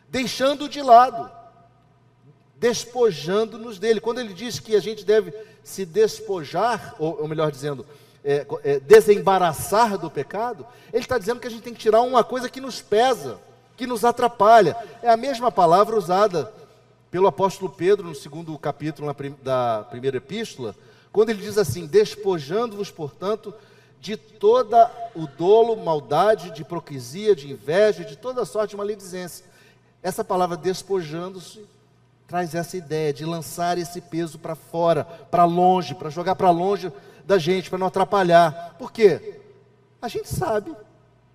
deixando 0.08 0.68
de 0.68 0.80
lado 0.80 1.30
despojando-nos 2.62 3.80
dele. 3.80 4.00
Quando 4.00 4.20
ele 4.20 4.32
diz 4.32 4.60
que 4.60 4.76
a 4.76 4.80
gente 4.80 5.04
deve 5.04 5.34
se 5.64 5.84
despojar, 5.84 6.94
ou, 6.96 7.22
ou 7.22 7.26
melhor 7.26 7.50
dizendo, 7.50 7.84
é, 8.24 8.46
é, 8.62 8.78
desembaraçar 8.78 9.98
do 9.98 10.08
pecado, 10.08 10.64
ele 10.92 11.02
está 11.02 11.18
dizendo 11.18 11.40
que 11.40 11.48
a 11.48 11.50
gente 11.50 11.64
tem 11.64 11.74
que 11.74 11.80
tirar 11.80 12.02
uma 12.02 12.22
coisa 12.22 12.48
que 12.48 12.60
nos 12.60 12.80
pesa, 12.80 13.40
que 13.82 13.86
nos 13.86 14.04
atrapalha. 14.04 14.76
É 15.02 15.10
a 15.10 15.16
mesma 15.16 15.50
palavra 15.50 15.96
usada 15.96 16.52
pelo 17.10 17.26
apóstolo 17.26 17.68
Pedro 17.68 18.06
no 18.06 18.14
segundo 18.14 18.56
capítulo 18.56 19.12
da 19.42 19.84
primeira 19.90 20.18
epístola, 20.18 20.76
quando 21.10 21.30
ele 21.30 21.42
diz 21.42 21.58
assim: 21.58 21.84
despojando-vos, 21.84 22.92
portanto, 22.92 23.52
de 24.00 24.16
toda 24.16 24.88
o 25.16 25.26
dolo, 25.26 25.76
maldade, 25.84 26.52
de 26.52 26.62
hipocrisia, 26.62 27.34
de 27.34 27.50
inveja, 27.50 28.04
de 28.04 28.14
toda 28.14 28.44
sorte 28.44 28.70
de 28.70 28.76
maledicência. 28.76 29.44
Essa 30.00 30.22
palavra 30.22 30.56
despojando-se 30.56 31.66
traz 32.28 32.54
essa 32.54 32.76
ideia 32.76 33.12
de 33.12 33.24
lançar 33.24 33.78
esse 33.78 34.00
peso 34.00 34.38
para 34.38 34.54
fora, 34.54 35.02
para 35.28 35.44
longe, 35.44 35.92
para 35.92 36.08
jogar 36.08 36.36
para 36.36 36.50
longe 36.50 36.92
da 37.24 37.36
gente, 37.36 37.68
para 37.68 37.80
não 37.80 37.88
atrapalhar. 37.88 38.76
Por 38.78 38.92
quê? 38.92 39.40
A 40.00 40.06
gente 40.06 40.28
sabe 40.28 40.72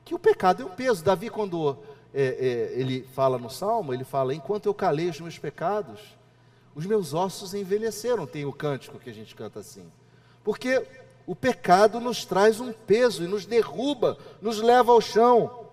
que 0.05 0.15
o 0.15 0.19
pecado 0.19 0.63
é 0.63 0.65
um 0.65 0.69
peso. 0.69 1.03
Davi, 1.03 1.29
quando 1.29 1.77
é, 2.19 2.23
é, 2.23 2.79
ele 2.79 3.07
fala 3.13 3.37
no 3.37 3.47
Salmo, 3.47 3.93
ele 3.93 4.03
fala: 4.03 4.33
Enquanto 4.33 4.65
eu 4.65 4.73
calei 4.73 5.07
os 5.07 5.19
meus 5.19 5.37
pecados, 5.37 5.99
os 6.73 6.83
meus 6.83 7.13
ossos 7.13 7.53
envelheceram. 7.53 8.25
Tem 8.25 8.43
o 8.43 8.51
cântico 8.51 8.97
que 8.97 9.11
a 9.11 9.13
gente 9.13 9.35
canta 9.35 9.59
assim. 9.59 9.85
Porque 10.43 10.83
o 11.27 11.35
pecado 11.35 11.99
nos 11.99 12.25
traz 12.25 12.59
um 12.59 12.73
peso 12.73 13.23
e 13.23 13.27
nos 13.27 13.45
derruba, 13.45 14.17
nos 14.41 14.59
leva 14.59 14.91
ao 14.91 14.99
chão, 14.99 15.67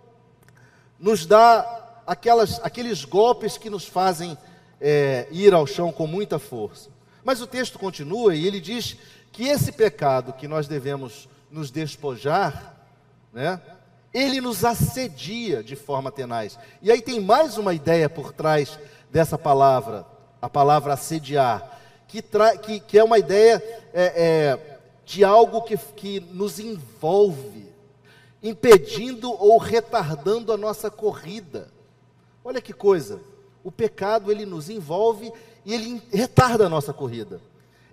nos 1.01 1.25
dá 1.25 2.03
aquelas, 2.07 2.61
aqueles 2.63 3.07
golpes 3.07 3.57
que 3.57 3.71
nos 3.71 3.87
fazem 3.87 4.37
é, 4.79 5.27
ir 5.31 5.55
ao 5.55 5.67
chão 5.67 5.91
com 5.91 6.07
muita 6.07 6.39
força. 6.39 6.91
Mas 7.25 7.41
o 7.41 7.47
texto 7.47 7.79
continua 7.79 8.35
e 8.35 8.47
ele 8.47 8.61
diz 8.61 8.99
que 9.33 9.49
esse 9.49 9.73
pecado 9.73 10.35
que 10.35 10.47
nós 10.47 10.69
devemos 10.69 11.27
nos 11.51 11.71
despojar, 11.71 12.77
né, 13.33 13.63
ele 14.15 14.41
nos 14.41 14.65
assedia 14.65 15.63
de 15.63 15.77
forma 15.77 16.11
tenaz. 16.11 16.59
E 16.81 16.91
aí 16.91 17.03
tem 17.03 17.21
mais 17.21 17.59
uma 17.59 17.75
ideia 17.75 18.09
por 18.09 18.33
trás 18.33 18.79
dessa 19.11 19.37
palavra, 19.37 20.07
a 20.41 20.49
palavra 20.49 20.95
assediar, 20.95 21.81
que, 22.09 22.23
que, 22.63 22.81
que 22.81 22.99
é 22.99 23.05
uma 23.05 23.19
ideia 23.19 23.63
é, 23.93 24.13
é, 24.17 24.79
de 25.05 25.25
algo 25.25 25.63
que, 25.63 25.77
que 25.77 26.21
nos 26.21 26.61
envolve, 26.61 27.69
impedindo 28.41 29.31
ou 29.33 29.59
retardando 29.59 30.53
a 30.53 30.57
nossa 30.57 30.91
corrida. 30.91 31.69
Olha 32.45 32.61
que 32.61 32.73
coisa 32.73 33.21
o 33.65 33.73
pecado 33.73 34.31
ele 34.31 34.45
nos 34.45 34.69
envolve 34.69 35.33
e 35.65 35.73
ele 35.73 36.03
retarda 36.13 36.67
a 36.67 36.69
nossa 36.69 36.93
corrida. 36.93 37.41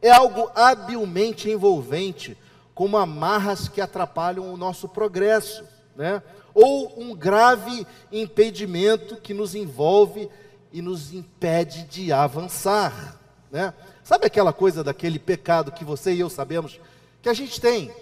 É 0.01 0.11
algo 0.11 0.51
habilmente 0.53 1.49
envolvente, 1.49 2.37
como 2.75 2.97
amarras 2.97 3.69
que 3.69 3.79
atrapalham 3.79 4.53
o 4.53 4.57
nosso 4.57 4.89
progresso, 4.89 5.63
né? 5.95 6.21
Ou 6.53 7.01
um 7.01 7.15
grave 7.15 7.85
impedimento 8.11 9.17
que 9.17 9.33
nos 9.33 9.55
envolve 9.55 10.29
e 10.71 10.81
nos 10.81 11.13
impede 11.13 11.83
de 11.83 12.11
avançar, 12.11 13.19
né? 13.51 13.73
Sabe 14.03 14.25
aquela 14.25 14.51
coisa 14.51 14.83
daquele 14.83 15.19
pecado 15.19 15.71
que 15.71 15.85
você 15.85 16.13
e 16.13 16.19
eu 16.19 16.29
sabemos 16.29 16.79
que 17.21 17.29
a 17.29 17.33
gente 17.33 17.61
tem 17.61 17.93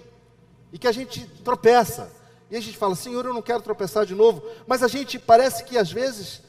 e 0.72 0.78
que 0.78 0.88
a 0.88 0.92
gente 0.92 1.26
tropeça, 1.44 2.12
E 2.52 2.56
a 2.58 2.60
gente 2.60 2.78
fala, 2.78 2.96
Senhor, 2.96 3.24
eu 3.26 3.34
não 3.34 3.44
quero 3.44 3.62
tropeçar 3.62 4.08
de 4.08 4.16
novo. 4.16 4.44
Mas 4.66 4.82
a 4.82 4.88
gente 4.88 5.20
parece 5.20 5.64
que 5.64 5.78
às 5.78 5.92
vezes, 5.92 6.42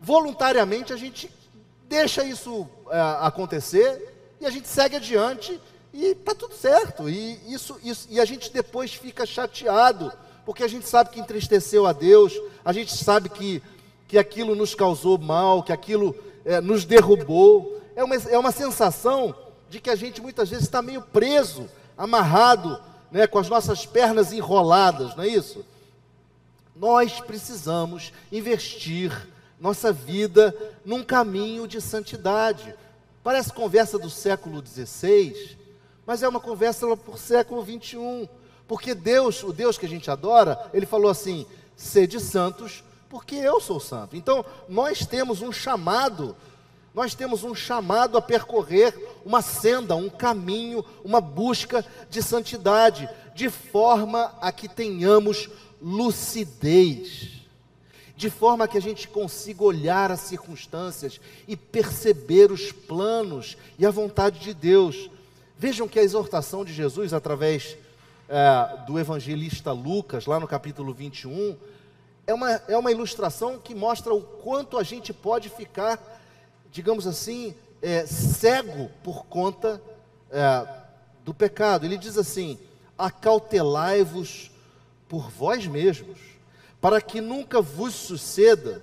voluntariamente, 0.00 0.94
a 0.94 0.96
gente 0.96 1.30
deixa 1.86 2.24
isso 2.24 2.66
é, 2.90 2.98
acontecer 3.20 4.14
e 4.40 4.46
a 4.46 4.50
gente 4.50 4.66
segue 4.66 4.96
adiante 4.96 5.60
e 5.92 6.06
está 6.06 6.34
tudo 6.34 6.54
certo. 6.54 7.08
E, 7.08 7.38
isso, 7.52 7.78
isso, 7.82 8.06
e 8.10 8.18
a 8.18 8.24
gente 8.24 8.50
depois 8.50 8.94
fica 8.94 9.26
chateado, 9.26 10.10
porque 10.50 10.64
a 10.64 10.68
gente 10.68 10.88
sabe 10.88 11.10
que 11.10 11.20
entristeceu 11.20 11.86
a 11.86 11.92
Deus, 11.92 12.36
a 12.64 12.72
gente 12.72 12.92
sabe 12.96 13.28
que, 13.28 13.62
que 14.08 14.18
aquilo 14.18 14.56
nos 14.56 14.74
causou 14.74 15.16
mal, 15.16 15.62
que 15.62 15.72
aquilo 15.72 16.12
é, 16.44 16.60
nos 16.60 16.84
derrubou. 16.84 17.80
É 17.94 18.02
uma, 18.02 18.16
é 18.16 18.36
uma 18.36 18.50
sensação 18.50 19.32
de 19.68 19.78
que 19.78 19.88
a 19.88 19.94
gente 19.94 20.20
muitas 20.20 20.48
vezes 20.50 20.64
está 20.64 20.82
meio 20.82 21.02
preso, 21.02 21.70
amarrado 21.96 22.82
né, 23.12 23.28
com 23.28 23.38
as 23.38 23.48
nossas 23.48 23.86
pernas 23.86 24.32
enroladas, 24.32 25.14
não 25.14 25.22
é 25.22 25.28
isso? 25.28 25.64
Nós 26.74 27.20
precisamos 27.20 28.12
investir 28.32 29.28
nossa 29.60 29.92
vida 29.92 30.52
num 30.84 31.04
caminho 31.04 31.68
de 31.68 31.80
santidade. 31.80 32.74
Parece 33.22 33.52
conversa 33.52 34.00
do 34.00 34.10
século 34.10 34.60
XVI, 34.66 35.56
mas 36.04 36.24
é 36.24 36.28
uma 36.28 36.40
conversa 36.40 36.96
por 36.96 37.20
século 37.20 37.64
XXI. 37.64 38.28
Porque 38.70 38.94
Deus, 38.94 39.42
o 39.42 39.52
Deus 39.52 39.76
que 39.76 39.84
a 39.84 39.88
gente 39.88 40.08
adora, 40.12 40.70
ele 40.72 40.86
falou 40.86 41.10
assim: 41.10 41.44
sede 41.74 42.20
santos, 42.20 42.84
porque 43.08 43.34
eu 43.34 43.60
sou 43.60 43.80
santo. 43.80 44.16
Então, 44.16 44.44
nós 44.68 45.04
temos 45.04 45.42
um 45.42 45.50
chamado 45.50 46.36
nós 46.94 47.14
temos 47.14 47.44
um 47.44 47.54
chamado 47.54 48.16
a 48.16 48.22
percorrer 48.22 48.96
uma 49.24 49.42
senda, 49.42 49.94
um 49.94 50.08
caminho, 50.08 50.84
uma 51.04 51.20
busca 51.20 51.84
de 52.08 52.20
santidade, 52.22 53.08
de 53.34 53.48
forma 53.48 54.34
a 54.40 54.50
que 54.50 54.68
tenhamos 54.68 55.48
lucidez, 55.80 57.42
de 58.16 58.28
forma 58.28 58.66
que 58.66 58.76
a 58.76 58.82
gente 58.82 59.06
consiga 59.06 59.62
olhar 59.62 60.10
as 60.10 60.20
circunstâncias 60.20 61.20
e 61.46 61.56
perceber 61.56 62.50
os 62.50 62.72
planos 62.72 63.56
e 63.78 63.86
a 63.86 63.90
vontade 63.90 64.40
de 64.40 64.52
Deus. 64.52 65.08
Vejam 65.56 65.86
que 65.86 65.98
a 65.98 66.02
exortação 66.02 66.64
de 66.64 66.72
Jesus, 66.72 67.12
através 67.12 67.76
é, 68.30 68.86
do 68.86 68.98
evangelista 68.98 69.72
Lucas, 69.72 70.24
lá 70.24 70.40
no 70.40 70.48
capítulo 70.48 70.94
21, 70.94 71.58
é 72.26 72.32
uma, 72.32 72.50
é 72.50 72.78
uma 72.78 72.90
ilustração 72.90 73.58
que 73.58 73.74
mostra 73.74 74.14
o 74.14 74.22
quanto 74.22 74.78
a 74.78 74.82
gente 74.82 75.12
pode 75.12 75.50
ficar 75.50 76.18
digamos 76.70 77.06
assim, 77.06 77.54
é, 77.82 78.06
cego 78.06 78.90
por 79.02 79.26
conta 79.26 79.80
é, 80.30 80.66
do 81.24 81.34
pecado. 81.34 81.84
Ele 81.84 81.98
diz 81.98 82.16
assim: 82.16 82.58
acautelai-vos 82.96 84.50
por 85.08 85.30
vós 85.30 85.66
mesmos, 85.66 86.18
para 86.80 87.00
que 87.00 87.20
nunca 87.20 87.60
vos 87.60 87.94
suceda 87.94 88.82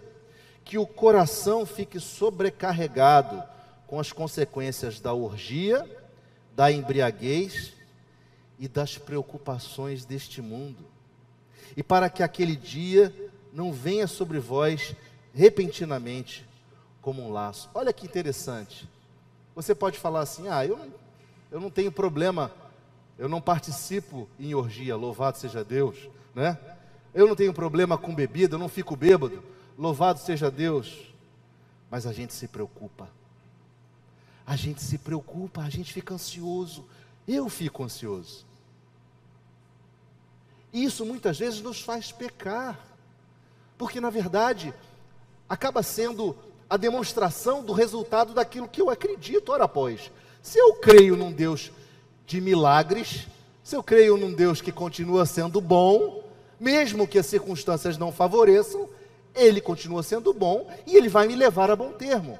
que 0.64 0.78
o 0.78 0.86
coração 0.86 1.66
fique 1.66 2.00
sobrecarregado 2.00 3.42
com 3.88 4.00
as 4.00 4.12
consequências 4.12 5.00
da 5.00 5.14
orgia, 5.14 5.90
da 6.56 6.70
embriaguez 6.70 7.72
e 8.60 8.68
das 8.68 8.98
preocupações 8.98 10.06
deste 10.06 10.42
mundo. 10.42 10.86
E 11.76 11.84
para 11.84 12.10
que 12.10 12.24
aquele 12.24 12.56
dia 12.56 13.14
não 13.54 13.72
venha 13.72 14.08
sobre 14.08 14.40
vós 14.40 14.96
repentinamente 15.34 16.46
como 17.02 17.24
um 17.24 17.32
laço. 17.32 17.70
Olha 17.74 17.94
que 17.94 18.06
interessante. 18.06 18.90
Você 19.56 19.74
pode 19.76 20.00
falar 20.00 20.22
assim: 20.22 20.48
ah, 20.48 20.66
eu 20.66 20.78
não, 20.78 20.94
eu 21.52 21.60
não 21.60 21.70
tenho 21.70 21.92
problema, 21.92 22.52
eu 23.18 23.30
não 23.30 23.42
participo 23.42 24.28
em 24.40 24.54
orgia, 24.54 24.96
louvado 24.96 25.38
seja 25.38 25.64
Deus, 25.64 26.10
né? 26.34 26.58
Eu 27.14 27.28
não 27.28 27.36
tenho 27.36 27.54
problema 27.54 27.98
com 27.98 28.14
bebida, 28.14 28.56
eu 28.56 28.60
não 28.60 28.70
fico 28.70 28.96
bêbado, 28.96 29.44
louvado 29.78 30.20
seja 30.20 30.52
Deus. 30.52 31.08
Mas 31.90 32.06
a 32.06 32.14
gente 32.14 32.34
se 32.34 32.48
preocupa. 32.48 33.10
A 34.46 34.56
gente 34.56 34.82
se 34.82 34.98
preocupa, 34.98 35.62
a 35.62 35.70
gente 35.70 35.94
fica 35.94 36.14
ansioso. 36.14 36.86
Eu 37.28 37.50
fico 37.50 37.84
ansioso. 37.84 38.46
Isso 40.84 41.06
muitas 41.06 41.40
vezes 41.40 41.62
nos 41.62 41.82
faz 41.82 42.12
pecar. 42.12 42.80
Porque 43.78 44.02
na 44.02 44.10
verdade 44.10 44.74
acaba 45.50 45.82
sendo 45.82 46.36
a 46.70 46.78
demonstração 46.78 47.64
do 47.64 47.74
resultado 47.74 48.34
daquilo 48.34 48.68
que 48.68 48.82
eu 48.82 48.90
acredito, 48.90 49.52
ora 49.52 49.68
pois. 49.68 50.12
Se 50.42 50.60
eu 50.60 50.76
creio 50.76 51.16
num 51.16 51.32
Deus 51.32 51.72
de 52.26 52.42
milagres, 52.42 53.28
se 53.64 53.76
eu 53.76 53.84
creio 53.84 54.18
num 54.18 54.34
Deus 54.34 54.62
que 54.62 54.72
continua 54.72 55.26
sendo 55.26 55.62
bom, 55.62 56.24
mesmo 56.60 57.08
que 57.08 57.20
as 57.20 57.26
circunstâncias 57.26 57.98
não 57.98 58.12
favoreçam, 58.12 58.90
ele 59.34 59.62
continua 59.62 60.04
sendo 60.04 60.34
bom 60.34 60.70
e 60.86 60.96
ele 60.96 61.10
vai 61.10 61.28
me 61.28 61.36
levar 61.36 61.70
a 61.72 61.76
bom 61.76 61.92
termo. 61.92 62.38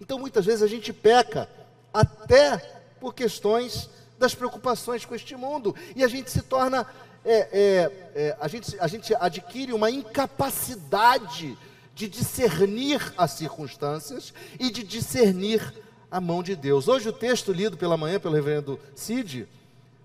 Então 0.00 0.18
muitas 0.18 0.44
vezes 0.44 0.62
a 0.62 0.66
gente 0.66 0.92
peca 0.92 1.48
até 1.92 2.58
por 3.00 3.14
questões 3.14 3.90
das 4.18 4.34
preocupações 4.34 5.04
com 5.04 5.14
este 5.14 5.36
mundo 5.36 5.74
e 5.94 6.02
a 6.02 6.08
gente 6.08 6.30
se 6.30 6.42
torna 6.42 6.86
é, 7.26 7.48
é, 7.52 7.92
é, 8.14 8.36
a, 8.40 8.46
gente, 8.46 8.76
a 8.78 8.86
gente 8.86 9.14
adquire 9.16 9.72
uma 9.72 9.90
incapacidade 9.90 11.58
de 11.92 12.08
discernir 12.08 13.12
as 13.18 13.32
circunstâncias 13.32 14.32
e 14.60 14.70
de 14.70 14.84
discernir 14.84 15.74
a 16.08 16.20
mão 16.20 16.40
de 16.42 16.54
Deus. 16.54 16.86
Hoje 16.86 17.08
o 17.08 17.12
texto 17.12 17.52
lido 17.52 17.76
pela 17.76 17.96
manhã 17.96 18.20
pelo 18.20 18.34
reverendo 18.34 18.78
Cid, 18.94 19.48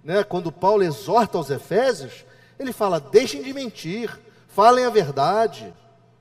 né, 0.04 0.24
quando 0.24 0.52
Paulo 0.52 0.82
exorta 0.82 1.38
aos 1.38 1.52
Efésios, 1.52 2.26
ele 2.58 2.74
fala: 2.74 3.00
deixem 3.00 3.44
de 3.44 3.54
mentir, 3.54 4.20
falem 4.48 4.86
a 4.86 4.90
verdade, 4.90 5.72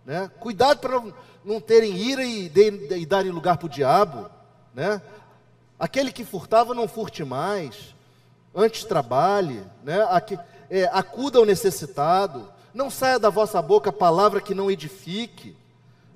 né? 0.05 0.31
cuidado 0.39 0.81
para 0.81 1.03
não 1.43 1.61
terem 1.61 1.97
ira 1.97 2.23
e, 2.23 2.49
de, 2.49 2.97
e 2.99 3.07
darem 3.07 3.31
lugar 3.31 3.57
para 3.57 3.67
o 3.67 3.71
diabo, 3.71 4.29
né? 4.75 5.01
aquele 5.79 6.13
que 6.13 6.25
furtava 6.25 6.75
não 6.75 6.87
furte 6.87 7.25
mais, 7.25 7.95
antes 8.55 8.85
trabalhe, 8.85 9.63
né? 9.83 10.03
É, 10.71 10.85
acuda 10.93 11.39
ao 11.39 11.45
necessitado, 11.45 12.49
não 12.73 12.89
saia 12.89 13.19
da 13.19 13.29
vossa 13.29 13.61
boca 13.61 13.93
palavra 13.93 14.41
que 14.41 14.55
não 14.55 14.71
edifique, 14.71 15.57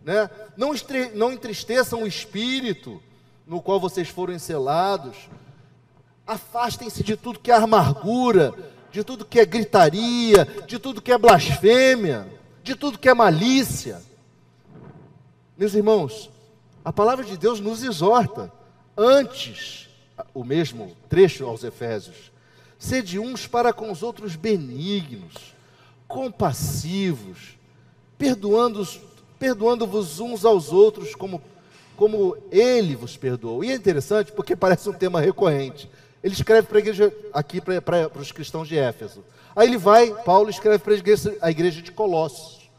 né? 0.05 0.31
Não, 0.57 0.71
não 1.15 1.33
entristeçam 1.33 2.05
o 2.05 2.07
espírito 2.07 3.03
no 3.47 3.61
qual 3.61 3.81
vocês 3.81 4.09
foram 4.09 4.33
encelados. 4.33 5.17
Afastem-se 6.27 7.03
de 7.03 7.17
tudo 7.17 7.41
que 7.41 7.51
é 7.51 7.55
amargura, 7.55 8.55
de 8.93 9.03
tudo 9.03 9.25
que 9.25 9.41
é 9.41 9.45
gritaria, 9.45 10.45
de 10.67 10.79
tudo 10.79 11.03
que 11.03 11.11
é 11.11 11.19
blasfêmia, 11.19 12.29
de 12.63 12.77
tudo 12.77 12.99
que 12.99 13.09
é 13.09 13.15
malícia. 13.15 14.01
Meus 15.57 15.75
irmãos, 15.75 16.31
a 16.85 16.93
palavra 16.93 17.25
de 17.25 17.37
Deus 17.37 17.61
nos 17.61 17.83
exorta, 17.83 18.53
antes, 18.97 19.89
o 20.33 20.45
mesmo 20.45 20.97
trecho 21.09 21.45
aos 21.47 21.65
Efésios, 21.65 22.31
sede 22.85 23.19
uns 23.19 23.47
para 23.47 23.73
com 23.73 23.91
os 23.91 24.03
outros 24.03 24.37
benignos, 24.37 25.55
compassivos, 26.07 27.59
perdoando-vos 29.39 30.21
uns 30.21 30.45
aos 30.45 30.71
outros 30.71 31.15
como, 31.15 31.43
como 31.97 32.37
ele 32.53 32.95
vos 32.95 33.17
perdoou. 33.17 33.65
E 33.65 33.71
é 33.71 33.75
interessante 33.75 34.31
porque 34.33 34.55
parece 34.55 34.89
um 34.89 34.93
tema 34.93 35.21
recorrente. 35.21 35.91
Ele 36.23 36.35
escreve 36.35 36.69
para 36.69 36.79
a 36.79 36.81
igreja, 36.81 37.13
aqui 37.33 37.61
para, 37.61 37.81
para, 37.81 38.11
para 38.11 38.23
os 38.23 38.31
cristãos 38.31 38.69
de 38.69 38.77
Éfeso. 38.77 39.25
Aí 39.57 39.67
ele 39.67 39.79
vai, 39.79 40.13
Paulo 40.23 40.51
escreve 40.51 40.79
para 40.79 40.93
a 40.93 40.97
igreja, 40.97 41.37
a 41.41 41.51
igreja 41.51 41.81
de 41.81 41.91
Colossos, 41.91 42.71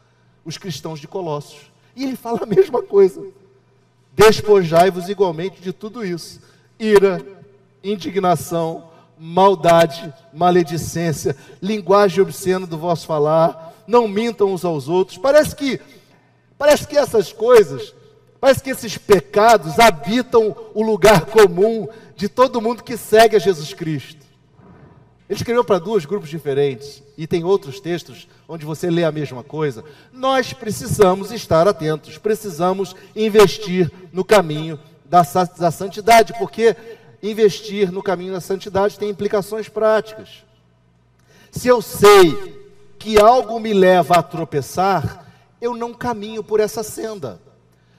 os 0.44 0.56
cristãos 0.56 1.00
de 1.00 1.08
Colossos. 1.08 1.70
E 1.96 2.04
ele 2.04 2.16
fala 2.16 2.40
a 2.42 2.46
mesma 2.46 2.82
coisa. 2.82 3.24
Despojai-vos 4.12 5.08
igualmente 5.08 5.60
de 5.60 5.72
tudo 5.72 6.04
isso: 6.04 6.40
ira, 6.78 7.20
indignação, 7.82 8.88
maldade, 9.18 10.12
maledicência, 10.32 11.36
linguagem 11.60 12.20
obscena 12.20 12.66
do 12.66 12.78
vosso 12.78 13.06
falar, 13.06 13.74
não 13.86 14.06
mintam 14.06 14.52
uns 14.52 14.64
aos 14.64 14.88
outros. 14.88 15.18
Parece 15.18 15.54
que 15.54 15.80
Parece 16.58 16.86
que 16.86 16.96
essas 16.96 17.32
coisas, 17.32 17.94
parece 18.40 18.62
que 18.62 18.70
esses 18.70 18.96
pecados 18.96 19.78
habitam 19.78 20.56
o 20.74 20.82
lugar 20.82 21.26
comum 21.26 21.88
de 22.14 22.28
todo 22.28 22.60
mundo 22.62 22.82
que 22.82 22.96
segue 22.96 23.36
a 23.36 23.40
Jesus 23.40 23.74
Cristo. 23.74 24.24
Ele 25.28 25.38
escreveu 25.38 25.64
para 25.64 25.78
dois 25.78 26.06
grupos 26.06 26.30
diferentes, 26.30 27.02
e 27.18 27.26
tem 27.26 27.42
outros 27.42 27.80
textos 27.80 28.28
onde 28.48 28.64
você 28.64 28.88
lê 28.88 29.04
a 29.04 29.12
mesma 29.12 29.42
coisa. 29.42 29.84
Nós 30.12 30.52
precisamos 30.52 31.32
estar 31.32 31.66
atentos, 31.66 32.16
precisamos 32.16 32.94
investir 33.14 33.90
no 34.12 34.24
caminho 34.24 34.78
da, 35.04 35.22
da 35.58 35.70
santidade, 35.70 36.32
porque 36.38 36.76
investir 37.22 37.90
no 37.90 38.02
caminho 38.02 38.32
da 38.32 38.40
santidade 38.40 38.98
tem 38.98 39.10
implicações 39.10 39.68
práticas. 39.68 40.44
Se 41.50 41.68
eu 41.68 41.80
sei 41.80 42.66
que 42.98 43.18
algo 43.20 43.58
me 43.58 43.72
leva 43.72 44.16
a 44.16 44.22
tropeçar, 44.22 45.26
eu 45.60 45.74
não 45.74 45.94
caminho 45.94 46.42
por 46.42 46.60
essa 46.60 46.82
senda. 46.82 47.40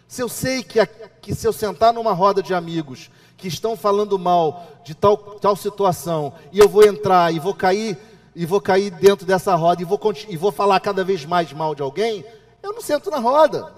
Se 0.07 0.21
eu 0.21 0.29
sei 0.29 0.63
que, 0.63 0.85
que 1.21 1.35
se 1.35 1.47
eu 1.47 1.53
sentar 1.53 1.93
numa 1.93 2.13
roda 2.13 2.41
de 2.41 2.53
amigos 2.53 3.09
que 3.35 3.47
estão 3.47 3.75
falando 3.75 4.17
mal 4.17 4.65
de 4.83 4.95
tal, 4.95 5.17
tal 5.17 5.55
situação, 5.55 6.33
e 6.51 6.59
eu 6.59 6.69
vou 6.69 6.83
entrar 6.83 7.33
e 7.33 7.39
vou 7.39 7.53
cair 7.53 7.97
e 8.35 8.45
vou 8.45 8.61
cair 8.61 8.91
dentro 8.91 9.25
dessa 9.25 9.55
roda 9.55 9.81
e 9.81 9.85
vou, 9.85 9.99
e 10.29 10.37
vou 10.37 10.51
falar 10.51 10.79
cada 10.79 11.03
vez 11.03 11.25
mais 11.25 11.51
mal 11.51 11.73
de 11.73 11.81
alguém, 11.81 12.23
eu 12.61 12.71
não 12.71 12.81
sento 12.81 13.09
na 13.09 13.17
roda. 13.17 13.73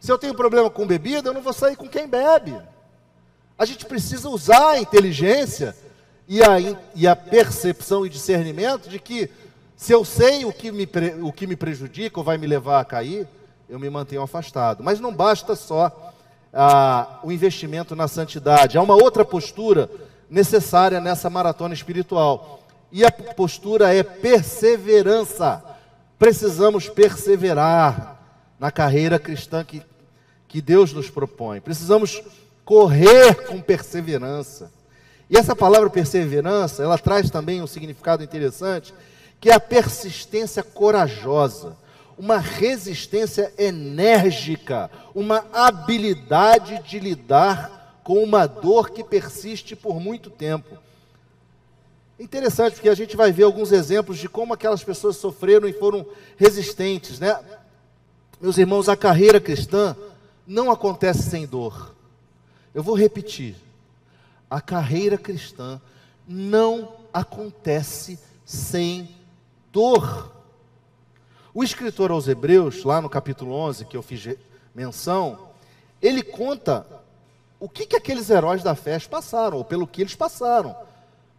Se 0.00 0.10
eu 0.10 0.18
tenho 0.18 0.34
problema 0.34 0.68
com 0.68 0.86
bebida, 0.86 1.28
eu 1.28 1.34
não 1.34 1.40
vou 1.40 1.52
sair 1.52 1.76
com 1.76 1.88
quem 1.88 2.08
bebe. 2.08 2.56
A 3.58 3.64
gente 3.64 3.86
precisa 3.86 4.28
usar 4.28 4.72
a 4.72 4.78
inteligência 4.78 5.74
e 6.28 6.42
a, 6.42 6.56
e 6.94 7.06
a 7.06 7.16
percepção 7.16 8.04
e 8.04 8.10
discernimento 8.10 8.88
de 8.88 8.98
que 8.98 9.30
se 9.76 9.92
eu 9.92 10.04
sei 10.04 10.44
o 10.44 10.52
que, 10.52 10.70
me, 10.70 10.88
o 11.22 11.32
que 11.32 11.46
me 11.46 11.56
prejudica 11.56 12.20
ou 12.20 12.24
vai 12.24 12.36
me 12.36 12.46
levar 12.46 12.80
a 12.80 12.84
cair, 12.84 13.26
eu 13.68 13.78
me 13.78 13.88
mantenho 13.88 14.22
afastado. 14.22 14.82
Mas 14.82 15.00
não 15.00 15.14
basta 15.14 15.54
só 15.54 16.12
ah, 16.52 17.20
o 17.22 17.32
investimento 17.32 17.96
na 17.96 18.08
santidade, 18.08 18.78
há 18.78 18.82
uma 18.82 18.94
outra 18.94 19.24
postura 19.24 19.90
necessária 20.28 21.00
nessa 21.00 21.30
maratona 21.30 21.74
espiritual. 21.74 22.62
E 22.90 23.04
a 23.04 23.10
postura 23.10 23.94
é 23.94 24.02
perseverança. 24.02 25.62
Precisamos 26.18 26.88
perseverar 26.88 28.20
na 28.58 28.70
carreira 28.70 29.18
cristã 29.18 29.64
que, 29.64 29.82
que 30.48 30.62
Deus 30.62 30.92
nos 30.92 31.10
propõe. 31.10 31.60
Precisamos 31.60 32.22
correr 32.66 33.46
com 33.46 33.60
perseverança. 33.60 34.72
E 35.30 35.38
essa 35.38 35.54
palavra 35.54 35.88
perseverança, 35.88 36.82
ela 36.82 36.98
traz 36.98 37.30
também 37.30 37.62
um 37.62 37.66
significado 37.66 38.24
interessante, 38.24 38.92
que 39.40 39.50
é 39.50 39.54
a 39.54 39.60
persistência 39.60 40.64
corajosa, 40.64 41.76
uma 42.18 42.38
resistência 42.38 43.52
enérgica, 43.56 44.90
uma 45.14 45.44
habilidade 45.52 46.82
de 46.82 46.98
lidar 46.98 48.00
com 48.02 48.22
uma 48.22 48.46
dor 48.46 48.90
que 48.90 49.04
persiste 49.04 49.76
por 49.76 50.00
muito 50.00 50.28
tempo. 50.28 50.76
Interessante, 52.18 52.74
porque 52.74 52.88
a 52.88 52.94
gente 52.94 53.16
vai 53.16 53.30
ver 53.30 53.44
alguns 53.44 53.70
exemplos 53.70 54.18
de 54.18 54.28
como 54.28 54.54
aquelas 54.54 54.82
pessoas 54.82 55.16
sofreram 55.16 55.68
e 55.68 55.72
foram 55.72 56.04
resistentes, 56.36 57.20
né? 57.20 57.38
Meus 58.40 58.58
irmãos, 58.58 58.88
a 58.88 58.96
carreira 58.96 59.40
cristã 59.40 59.94
não 60.46 60.70
acontece 60.70 61.22
sem 61.22 61.46
dor. 61.46 61.95
Eu 62.76 62.82
vou 62.82 62.94
repetir. 62.94 63.56
A 64.50 64.60
carreira 64.60 65.16
cristã 65.16 65.80
não 66.28 66.92
acontece 67.10 68.18
sem 68.44 69.08
dor. 69.72 70.30
O 71.54 71.64
escritor 71.64 72.10
aos 72.10 72.28
Hebreus, 72.28 72.84
lá 72.84 73.00
no 73.00 73.08
capítulo 73.08 73.54
11, 73.54 73.86
que 73.86 73.96
eu 73.96 74.02
fiz 74.02 74.36
menção, 74.74 75.48
ele 76.02 76.22
conta 76.22 76.86
o 77.58 77.66
que, 77.66 77.86
que 77.86 77.96
aqueles 77.96 78.28
heróis 78.28 78.62
da 78.62 78.74
fé 78.74 78.98
passaram, 79.08 79.56
ou 79.56 79.64
pelo 79.64 79.86
que 79.86 80.02
eles 80.02 80.14
passaram. 80.14 80.76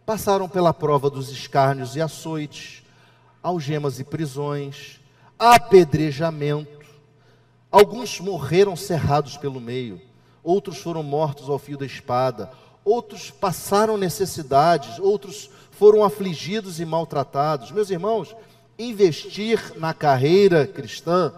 Passaram 0.04 0.48
pela 0.48 0.74
prova 0.74 1.08
dos 1.08 1.30
escárnios 1.30 1.94
e 1.94 2.00
açoites, 2.00 2.82
algemas 3.40 4.00
e 4.00 4.02
prisões, 4.02 4.98
apedrejamento. 5.38 6.84
Alguns 7.70 8.18
morreram 8.18 8.74
cerrados 8.74 9.36
pelo 9.36 9.60
meio, 9.60 10.07
outros 10.48 10.78
foram 10.78 11.02
mortos 11.02 11.50
ao 11.50 11.58
fio 11.58 11.76
da 11.76 11.84
espada, 11.84 12.50
outros 12.82 13.30
passaram 13.30 13.98
necessidades, 13.98 14.98
outros 14.98 15.50
foram 15.72 16.02
afligidos 16.02 16.80
e 16.80 16.86
maltratados. 16.86 17.70
Meus 17.70 17.90
irmãos, 17.90 18.34
investir 18.78 19.74
na 19.76 19.92
carreira 19.92 20.66
cristã 20.66 21.32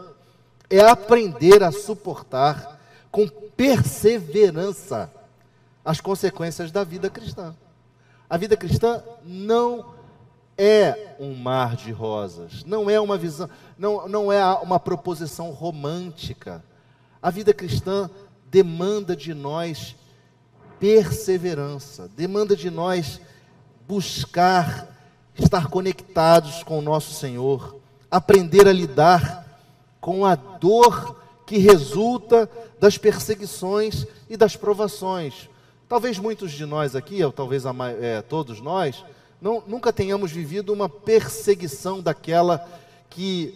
é 0.70 0.78
aprender 0.78 1.64
a 1.64 1.72
suportar 1.72 2.80
com 3.10 3.26
perseverança 3.26 5.10
as 5.84 6.00
consequências 6.00 6.70
da 6.70 6.84
vida 6.84 7.10
cristã. 7.10 7.52
A 8.28 8.36
vida 8.36 8.56
cristã 8.56 9.02
não 9.24 9.92
é 10.56 11.16
um 11.18 11.34
mar 11.34 11.74
de 11.74 11.90
rosas, 11.90 12.62
não 12.64 12.88
é 12.88 13.00
uma 13.00 13.18
visão, 13.18 13.50
não, 13.76 14.06
não 14.06 14.32
é 14.32 14.44
uma 14.58 14.78
proposição 14.78 15.50
romântica. 15.50 16.62
A 17.20 17.28
vida 17.28 17.52
cristã 17.52 18.08
demanda 18.50 19.14
de 19.14 19.32
nós 19.32 19.94
perseverança, 20.78 22.10
demanda 22.16 22.56
de 22.56 22.70
nós 22.70 23.20
buscar 23.86 24.88
estar 25.38 25.68
conectados 25.68 26.62
com 26.62 26.78
o 26.78 26.82
nosso 26.82 27.12
Senhor, 27.14 27.76
aprender 28.10 28.66
a 28.66 28.72
lidar 28.72 29.46
com 30.00 30.24
a 30.24 30.34
dor 30.34 31.20
que 31.46 31.58
resulta 31.58 32.50
das 32.78 32.96
perseguições 32.96 34.06
e 34.28 34.36
das 34.36 34.56
provações. 34.56 35.48
Talvez 35.88 36.18
muitos 36.18 36.52
de 36.52 36.64
nós 36.64 36.96
aqui, 36.96 37.22
ou 37.22 37.32
talvez 37.32 37.66
a, 37.66 37.74
é, 38.00 38.22
todos 38.22 38.60
nós, 38.60 39.04
não, 39.40 39.62
nunca 39.66 39.92
tenhamos 39.92 40.30
vivido 40.30 40.72
uma 40.72 40.88
perseguição 40.88 42.00
daquela 42.00 42.66
que 43.08 43.54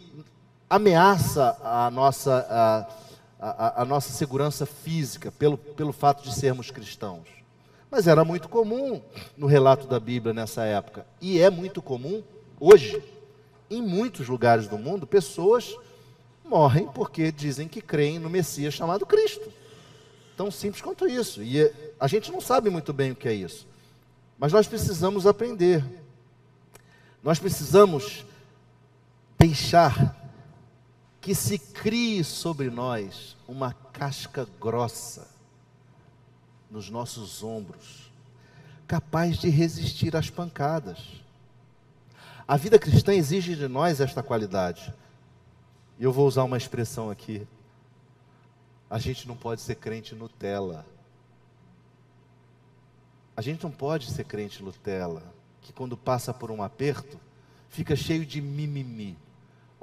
ameaça 0.69 1.57
a 1.63 1.91
nossa, 1.91 2.47
a, 2.51 3.04
a, 3.45 3.83
a 3.83 3.85
nossa 3.85 4.11
segurança 4.11 4.65
física 4.65 5.31
pelo, 5.31 5.59
pelo 5.59 5.93
fato 5.93 6.23
de 6.23 6.35
sermos 6.35 6.71
cristãos. 6.71 7.29
Mas 7.91 8.07
era 8.07 8.25
muito 8.25 8.49
comum 8.49 9.03
no 9.37 9.47
relato 9.47 9.87
da 9.87 10.01
Bíblia 10.01 10.33
nessa 10.33 10.65
época. 10.65 11.07
E 11.21 11.39
é 11.39 11.51
muito 11.51 11.83
comum 11.83 12.23
hoje. 12.59 13.03
Em 13.71 13.83
muitos 13.83 14.29
lugares 14.29 14.67
do 14.67 14.79
mundo, 14.79 15.07
pessoas 15.07 15.77
morrem 16.45 16.87
porque 16.89 17.31
dizem 17.31 17.69
que 17.69 17.83
creem 17.83 18.19
no 18.19 18.31
Messias 18.31 18.75
chamado 18.75 19.05
Cristo. 19.05 19.53
Tão 20.37 20.51
simples 20.51 20.83
quanto 20.83 21.07
isso. 21.07 21.43
E 21.43 21.71
a 22.01 22.07
gente 22.07 22.33
não 22.33 22.41
sabe 22.41 22.71
muito 22.71 22.93
bem 22.93 23.13
o 23.13 23.17
que 23.17 23.29
é 23.29 23.35
isso. 23.35 23.67
Mas 24.39 24.53
nós 24.53 24.67
precisamos 24.67 25.27
aprender. 25.27 25.85
Nós 27.23 27.39
precisamos 27.39 28.25
deixar 29.39 30.17
que 31.21 31.35
se 31.35 31.59
crie 31.59 32.25
sobre 32.25 32.71
nós 32.71 33.34
uma 33.47 33.73
casca 33.73 34.47
grossa 34.61 35.29
nos 36.71 36.91
nossos 36.91 37.43
ombros, 37.43 38.11
capaz 38.87 39.39
de 39.39 39.49
resistir 39.49 40.17
às 40.17 40.31
pancadas. 40.31 41.23
A 42.47 42.57
vida 42.57 42.79
cristã 42.79 43.15
exige 43.15 43.55
de 43.55 43.69
nós 43.69 44.01
esta 44.01 44.23
qualidade. 44.23 44.93
E 45.99 46.05
eu 46.05 46.13
vou 46.13 46.27
usar 46.27 46.45
uma 46.45 46.57
expressão 46.57 47.11
aqui. 47.11 47.47
A 48.91 48.99
gente 48.99 49.27
não 49.27 49.37
pode 49.37 49.61
ser 49.61 49.77
crente 49.77 50.15
Nutella. 50.15 50.85
A 53.37 53.41
gente 53.41 53.63
não 53.63 53.71
pode 53.71 54.11
ser 54.11 54.25
crente 54.25 54.63
Nutella, 54.63 55.23
que 55.61 55.73
quando 55.73 55.97
passa 55.97 56.33
por 56.33 56.51
um 56.51 56.63
aperto, 56.63 57.19
fica 57.69 57.97
cheio 57.97 58.25
de 58.25 58.41
mimimi. 58.41 59.17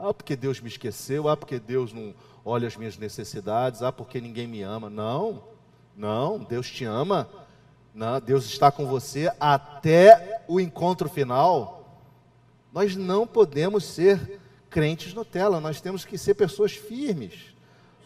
Ah, 0.04 0.12
porque 0.12 0.36
Deus 0.36 0.60
me 0.60 0.68
esqueceu, 0.68 1.30
ah, 1.30 1.38
porque 1.38 1.60
Deus 1.60 1.94
não 1.94 2.16
olha 2.44 2.68
as 2.68 2.76
minhas 2.76 2.98
necessidades, 2.98 3.84
ah, 3.84 3.92
porque 3.92 4.20
ninguém 4.20 4.48
me 4.48 4.64
ama. 4.64 4.90
Não. 4.90 5.44
Não, 5.96 6.40
Deus 6.40 6.72
te 6.72 6.84
ama. 6.86 7.30
Não, 7.94 8.20
Deus 8.20 8.46
está 8.46 8.72
com 8.72 8.88
você 8.88 9.32
até 9.40 10.42
o 10.48 10.60
encontro 10.60 11.08
final. 11.08 12.02
Nós 12.74 12.96
não 12.96 13.28
podemos 13.28 13.84
ser 13.84 14.40
crentes 14.72 15.14
Nutella, 15.14 15.60
nós 15.60 15.80
temos 15.80 16.04
que 16.04 16.18
ser 16.18 16.34
pessoas 16.34 16.72
firmes. 16.72 17.54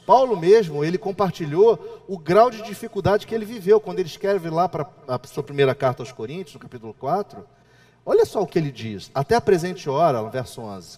Paulo 0.05 0.37
mesmo, 0.37 0.83
ele 0.83 0.97
compartilhou 0.97 2.03
o 2.09 2.17
grau 2.17 2.51
de 2.51 2.61
dificuldade 2.63 3.25
que 3.25 3.33
ele 3.33 3.45
viveu 3.45 3.79
quando 3.79 3.99
ele 3.99 4.09
escreve 4.09 4.49
lá 4.49 4.67
para 4.67 4.85
a 5.07 5.19
sua 5.25 5.43
primeira 5.43 5.73
carta 5.73 6.03
aos 6.03 6.11
Coríntios, 6.11 6.55
no 6.55 6.59
capítulo 6.59 6.93
4. 6.93 7.47
Olha 8.05 8.25
só 8.25 8.41
o 8.41 8.47
que 8.47 8.59
ele 8.59 8.71
diz. 8.71 9.09
Até 9.15 9.35
a 9.35 9.41
presente 9.41 9.89
hora, 9.89 10.21
no 10.21 10.29
verso 10.29 10.61
11, 10.61 10.97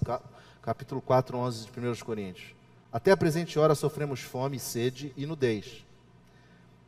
capítulo 0.68 1.00
4, 1.00 1.38
11 1.38 1.70
de 1.72 1.80
1 1.80 1.96
Coríntios. 2.04 2.54
Até 2.92 3.12
a 3.12 3.16
presente 3.16 3.58
hora 3.58 3.74
sofremos 3.74 4.20
fome, 4.20 4.60
sede 4.60 5.14
e 5.16 5.26
nudez 5.26 5.88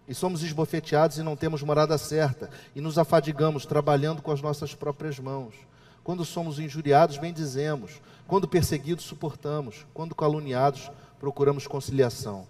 e 0.06 0.14
somos 0.14 0.44
esbofeteados 0.44 1.18
e 1.18 1.24
não 1.24 1.36
temos 1.36 1.62
morada 1.62 1.96
certa, 1.98 2.50
e 2.76 2.82
nos 2.82 2.98
afadigamos 2.98 3.66
trabalhando 3.66 4.24
com 4.24 4.32
as 4.32 4.42
nossas 4.42 4.74
próprias 4.74 5.20
mãos. 5.20 5.54
Quando 6.04 6.26
somos 6.26 6.58
injuriados, 6.58 7.20
bendizemos. 7.20 8.02
Quando 8.28 8.48
perseguidos, 8.48 9.06
suportamos. 9.06 9.86
Quando 9.94 10.16
caluniados, 10.16 10.92
procuramos 11.20 11.68
conciliação. 11.68 12.48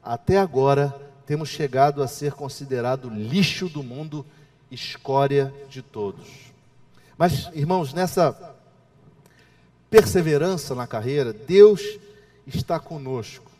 Até 0.00 0.38
agora, 0.38 0.94
temos 1.26 1.48
chegado 1.48 2.04
a 2.04 2.06
ser 2.06 2.32
considerado 2.32 3.10
lixo 3.10 3.68
do 3.68 3.82
mundo, 3.82 4.24
escória 4.70 5.52
de 5.68 5.82
todos. 5.82 6.28
Mas, 7.18 7.50
irmãos, 7.52 7.92
nessa 7.92 8.55
perseverança 9.90 10.74
na 10.74 10.86
carreira, 10.86 11.32
Deus 11.32 11.98
está 12.46 12.78
conosco. 12.78 13.50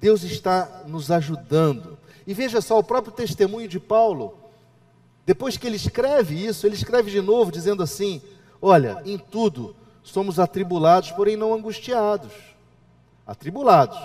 Deus 0.00 0.22
está 0.22 0.82
nos 0.86 1.10
ajudando. 1.10 1.98
E 2.26 2.34
veja 2.34 2.60
só 2.60 2.78
o 2.78 2.84
próprio 2.84 3.12
testemunho 3.12 3.68
de 3.68 3.78
Paulo. 3.78 4.34
Depois 5.24 5.56
que 5.56 5.66
ele 5.66 5.76
escreve 5.76 6.34
isso, 6.34 6.66
ele 6.66 6.74
escreve 6.74 7.10
de 7.10 7.20
novo, 7.20 7.52
dizendo 7.52 7.82
assim: 7.82 8.20
Olha, 8.60 9.00
em 9.04 9.16
tudo 9.16 9.76
somos 10.02 10.38
atribulados, 10.38 11.12
porém 11.12 11.36
não 11.36 11.54
angustiados. 11.54 12.32
Atribulados, 13.26 13.98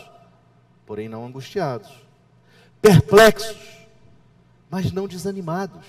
porém 0.86 1.10
não 1.10 1.26
angustiados. 1.26 1.90
Perplexos, 2.82 3.58
mas 4.70 4.92
não 4.92 5.08
desanimados. 5.08 5.86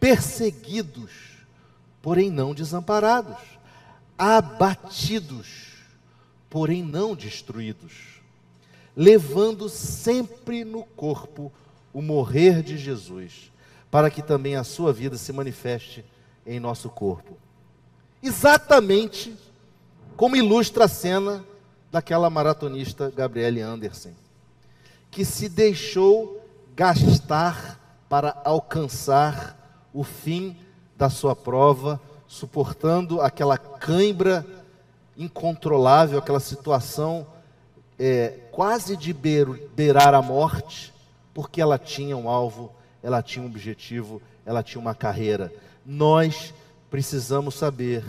Perseguidos, 0.00 1.10
porém 2.00 2.30
não 2.30 2.54
desamparados, 2.54 3.38
abatidos, 4.18 5.72
porém 6.48 6.82
não 6.82 7.14
destruídos, 7.14 8.20
levando 8.96 9.68
sempre 9.68 10.64
no 10.64 10.84
corpo 10.84 11.52
o 11.92 12.00
morrer 12.00 12.62
de 12.62 12.76
Jesus, 12.76 13.52
para 13.90 14.10
que 14.10 14.22
também 14.22 14.56
a 14.56 14.64
sua 14.64 14.92
vida 14.92 15.16
se 15.16 15.32
manifeste 15.32 16.04
em 16.46 16.60
nosso 16.60 16.88
corpo. 16.88 17.36
Exatamente 18.22 19.36
como 20.16 20.36
ilustra 20.36 20.84
a 20.84 20.88
cena 20.88 21.44
daquela 21.90 22.30
maratonista 22.30 23.12
Gabriele 23.14 23.60
Anderson, 23.60 24.12
que 25.10 25.24
se 25.24 25.48
deixou 25.48 26.44
gastar 26.74 27.80
para 28.08 28.40
alcançar 28.44 29.88
o 29.92 30.02
fim 30.02 30.56
da 30.96 31.08
sua 31.08 31.36
prova, 31.36 32.00
suportando 32.26 33.20
aquela 33.20 33.56
cãibra 33.58 34.46
incontrolável, 35.16 36.18
aquela 36.18 36.40
situação 36.40 37.26
é, 37.98 38.38
quase 38.50 38.96
de 38.96 39.12
beirar 39.12 40.14
a 40.14 40.22
morte, 40.22 40.92
porque 41.32 41.60
ela 41.60 41.78
tinha 41.78 42.16
um 42.16 42.28
alvo, 42.28 42.72
ela 43.02 43.22
tinha 43.22 43.42
um 43.42 43.48
objetivo, 43.48 44.20
ela 44.44 44.62
tinha 44.62 44.80
uma 44.80 44.94
carreira. 44.94 45.52
Nós 45.84 46.52
precisamos 46.90 47.54
saber 47.54 48.04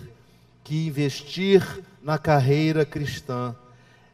que 0.63 0.87
investir 0.87 1.83
na 2.01 2.17
carreira 2.17 2.85
cristã 2.85 3.55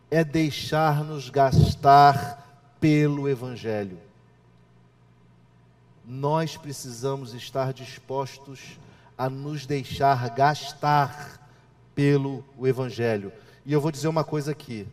é 0.09 0.23
deixar-nos 0.23 1.29
gastar 1.29 2.65
pelo 2.79 3.29
Evangelho. 3.29 3.97
Nós 6.05 6.57
precisamos 6.57 7.33
estar 7.33 7.71
dispostos 7.71 8.77
a 9.21 9.29
nos 9.29 9.67
deixar 9.67 10.31
gastar 10.31 11.39
pelo 11.93 12.43
Evangelho. 12.59 13.31
E 13.63 13.71
eu 13.71 13.79
vou 13.79 13.91
dizer 13.91 14.07
uma 14.07 14.23
coisa 14.23 14.49
aqui. 14.49 14.87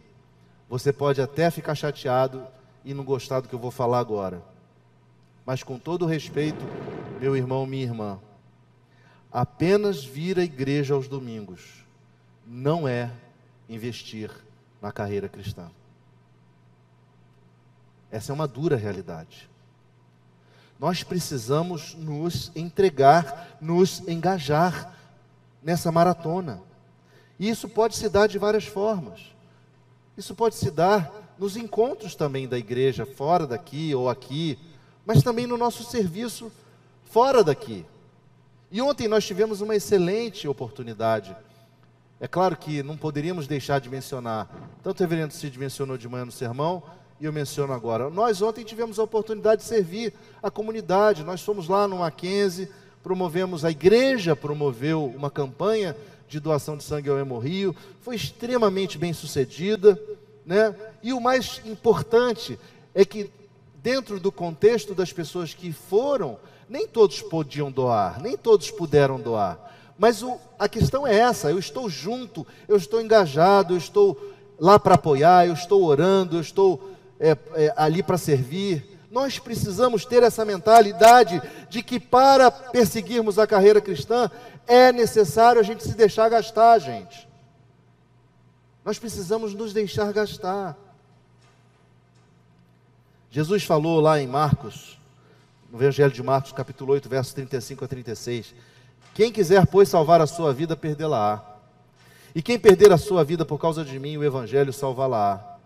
Você 0.69 0.93
pode 0.93 1.19
até 1.19 1.51
ficar 1.51 1.75
chateado 1.75 2.47
e 2.85 2.93
não 2.93 3.05
gostar 3.05 3.41
do 3.41 3.49
que 3.49 3.55
eu 3.55 3.59
vou 3.59 3.71
falar 3.71 3.99
agora. 3.99 4.43
Mas 5.47 5.63
com 5.63 5.79
todo 5.79 6.05
respeito, 6.05 6.63
meu 7.19 7.35
irmão, 7.35 7.65
minha 7.65 7.85
irmã, 7.85 8.21
apenas 9.33 10.05
vir 10.05 10.39
à 10.39 10.45
igreja 10.45 10.93
aos 10.93 11.09
domingos 11.09 11.87
não 12.47 12.87
é 12.87 13.11
investir 13.67 14.31
na 14.83 14.93
carreira 14.93 15.31
cristã. 15.31 15.71
Essa 18.11 18.31
é 18.31 18.35
uma 18.35 18.47
dura 18.47 18.77
realidade. 18.77 19.48
Nós 20.79 21.03
precisamos 21.03 21.95
nos 21.95 22.53
entregar, 22.55 23.57
nos 23.61 24.07
engajar 24.09 24.95
nessa 25.63 25.91
maratona. 25.91 26.61
E 27.39 27.49
isso 27.49 27.69
pode 27.69 27.97
se 27.97 28.09
dar 28.09 28.29
de 28.29 28.39
várias 28.39 28.65
formas. 28.65 29.21
Isso 30.17 30.35
pode 30.35 30.55
se 30.55 30.71
dar 30.71 31.35
nos 31.39 31.57
encontros 31.57 32.15
também 32.15 32.49
da 32.49 32.59
igreja, 32.59 33.07
fora 33.07 33.47
daqui 33.47 33.95
ou 33.95 34.09
aqui, 34.09 34.59
mas 35.07 35.23
também 35.23 35.47
no 35.47 35.57
nosso 35.57 35.85
serviço 35.85 36.51
fora 37.05 37.43
daqui. 37.43 37.85
E 38.71 38.83
ontem 38.83 39.09
nós 39.09 39.25
tivemos 39.25 39.61
uma 39.61 39.75
excelente 39.75 40.47
oportunidade. 40.47 41.35
É 42.21 42.27
claro 42.27 42.57
que 42.57 42.83
não 42.83 42.97
poderíamos 42.97 43.47
deixar 43.47 43.81
de 43.81 43.89
mencionar, 43.89 44.49
tanto 44.83 44.99
o 44.99 45.03
reverendo 45.03 45.33
Cid 45.33 45.57
mencionou 45.59 45.97
de 45.97 46.09
manhã 46.09 46.25
no 46.25 46.33
sermão, 46.33 46.83
e 47.21 47.25
eu 47.25 47.33
menciono 47.33 47.73
agora. 47.73 48.09
Nós 48.11 48.41
ontem 48.43 48.65
tivemos 48.65 48.99
a 48.99 49.03
oportunidade 49.03 49.63
de 49.63 49.69
servir 49.69 50.13
a 50.43 50.51
comunidade. 50.51 51.25
Nós 51.25 51.43
fomos 51.43 51.69
lá 51.69 51.89
no 51.89 51.99
Mackenzie, 51.99 52.69
promovemos, 53.03 53.65
a 53.65 53.71
igreja 53.71 54.37
promoveu 54.37 55.05
uma 55.17 55.31
campanha 55.31 55.97
de 56.29 56.39
doação 56.39 56.77
de 56.77 56.85
sangue 56.85 57.09
ao 57.09 57.19
Hemorrio, 57.19 57.75
foi 58.03 58.15
extremamente 58.15 58.99
bem 58.99 59.13
sucedida, 59.13 60.01
né? 60.45 60.75
E 61.03 61.13
o 61.13 61.21
mais 61.21 61.63
importante 61.65 62.59
é 62.95 63.05
que 63.05 63.31
dentro 63.83 64.21
do 64.21 64.31
contexto 64.31 64.95
das 64.95 65.13
pessoas 65.13 65.55
que 65.55 65.73
foram, 65.73 66.39
nem 66.69 66.87
todos 66.87 67.23
podiam 67.23 67.71
doar, 67.71 68.21
nem 68.21 68.37
todos 68.37 68.71
puderam 68.71 69.19
doar. 69.19 69.59
Mas 69.99 70.23
o, 70.23 70.39
a 70.59 70.69
questão 70.69 71.07
é 71.07 71.19
essa: 71.19 71.51
eu 71.51 71.59
estou 71.59 71.89
junto, 71.89 72.47
eu 72.69 72.77
estou 72.77 73.01
engajado, 73.01 73.75
eu 73.75 73.79
estou 73.79 74.17
lá 74.59 74.79
para 74.79 74.97
apoiar, 74.97 75.47
eu 75.47 75.55
estou 75.55 75.83
orando, 75.83 76.37
eu 76.37 76.41
estou 76.41 76.98
é, 77.19 77.37
é, 77.55 77.75
ali 77.77 78.03
para 78.03 78.19
servir. 78.19 78.99
Nós 79.11 79.39
precisamos 79.39 80.05
ter 80.05 80.23
essa 80.23 80.45
mentalidade 80.45 81.41
de 81.69 81.83
que 81.83 81.99
para 81.99 82.51
perseguirmos 82.51 83.39
a 83.39 83.47
carreira 83.47 83.81
cristã 83.81 84.31
é 84.67 84.93
necessário 84.93 85.61
a 85.61 85.65
gente 85.65 85.83
se 85.83 85.95
deixar 85.95 86.29
gastar, 86.29 86.79
gente. 86.79 87.27
Nós 88.85 88.99
precisamos 88.99 89.55
nos 89.55 89.73
deixar 89.73 90.13
gastar. 90.13 90.77
Jesus 93.31 93.65
falou 93.65 94.01
lá 94.01 94.21
em 94.21 94.27
Marcos, 94.27 94.99
no 95.71 95.79
Evangelho 95.83 96.13
de 96.13 96.23
Marcos, 96.23 96.53
capítulo 96.53 96.93
8, 96.93 97.09
versos 97.09 97.33
35 97.35 97.85
a 97.85 97.89
36. 97.89 98.55
Quem 99.15 99.33
quiser, 99.33 99.67
pois, 99.67 99.89
salvar 99.89 100.21
a 100.21 100.27
sua 100.27 100.53
vida, 100.53 100.77
perdê-la-á. 100.77 101.43
E 102.35 102.41
quem 102.41 102.59
perder 102.59 102.93
a 102.93 102.99
sua 102.99 103.25
vida 103.25 103.45
por 103.45 103.59
causa 103.59 103.85
de 103.85 103.99
mim, 103.99 104.17
o 104.17 104.25
Evangelho 104.25 104.73
salvá-la-á. 104.73 105.58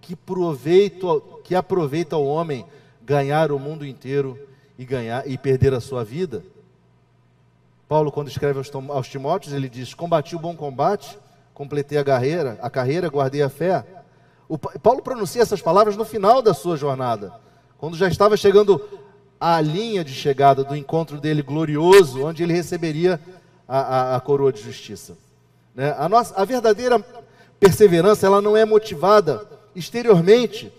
Que, 0.00 0.16
proveito, 0.16 1.40
que 1.44 1.54
aproveita 1.54 2.16
o 2.16 2.26
homem 2.26 2.64
ganhar 3.02 3.52
o 3.52 3.58
mundo 3.58 3.86
inteiro 3.86 4.38
e 4.78 4.84
ganhar 4.84 5.28
e 5.28 5.36
perder 5.36 5.74
a 5.74 5.80
sua 5.80 6.04
vida? 6.04 6.42
Paulo, 7.88 8.12
quando 8.12 8.28
escreve 8.28 8.58
aos, 8.58 8.70
aos 8.90 9.08
Timóteos, 9.08 9.54
ele 9.54 9.68
diz: 9.68 9.94
Combati 9.94 10.36
o 10.36 10.38
bom 10.38 10.54
combate, 10.54 11.18
completei 11.54 11.98
a 11.98 12.04
carreira, 12.04 12.58
a 12.60 12.68
carreira, 12.68 13.08
guardei 13.08 13.42
a 13.42 13.48
fé. 13.48 13.84
O, 14.48 14.58
Paulo 14.58 15.02
pronuncia 15.02 15.42
essas 15.42 15.62
palavras 15.62 15.96
no 15.96 16.04
final 16.04 16.40
da 16.42 16.54
sua 16.54 16.76
jornada, 16.76 17.32
quando 17.78 17.96
já 17.96 18.08
estava 18.08 18.36
chegando 18.36 18.80
à 19.40 19.60
linha 19.60 20.04
de 20.04 20.12
chegada 20.12 20.62
do 20.64 20.76
encontro 20.76 21.18
dele 21.18 21.42
glorioso, 21.42 22.24
onde 22.24 22.42
ele 22.42 22.52
receberia 22.52 23.20
a, 23.66 23.78
a, 23.78 24.16
a 24.16 24.20
coroa 24.20 24.52
de 24.52 24.60
justiça. 24.60 25.16
Né? 25.74 25.94
A, 25.96 26.08
nossa, 26.08 26.34
a 26.34 26.44
verdadeira 26.44 26.98
perseverança 27.60 28.26
ela 28.26 28.40
não 28.40 28.56
é 28.56 28.64
motivada 28.64 29.46
exteriormente 29.78 30.72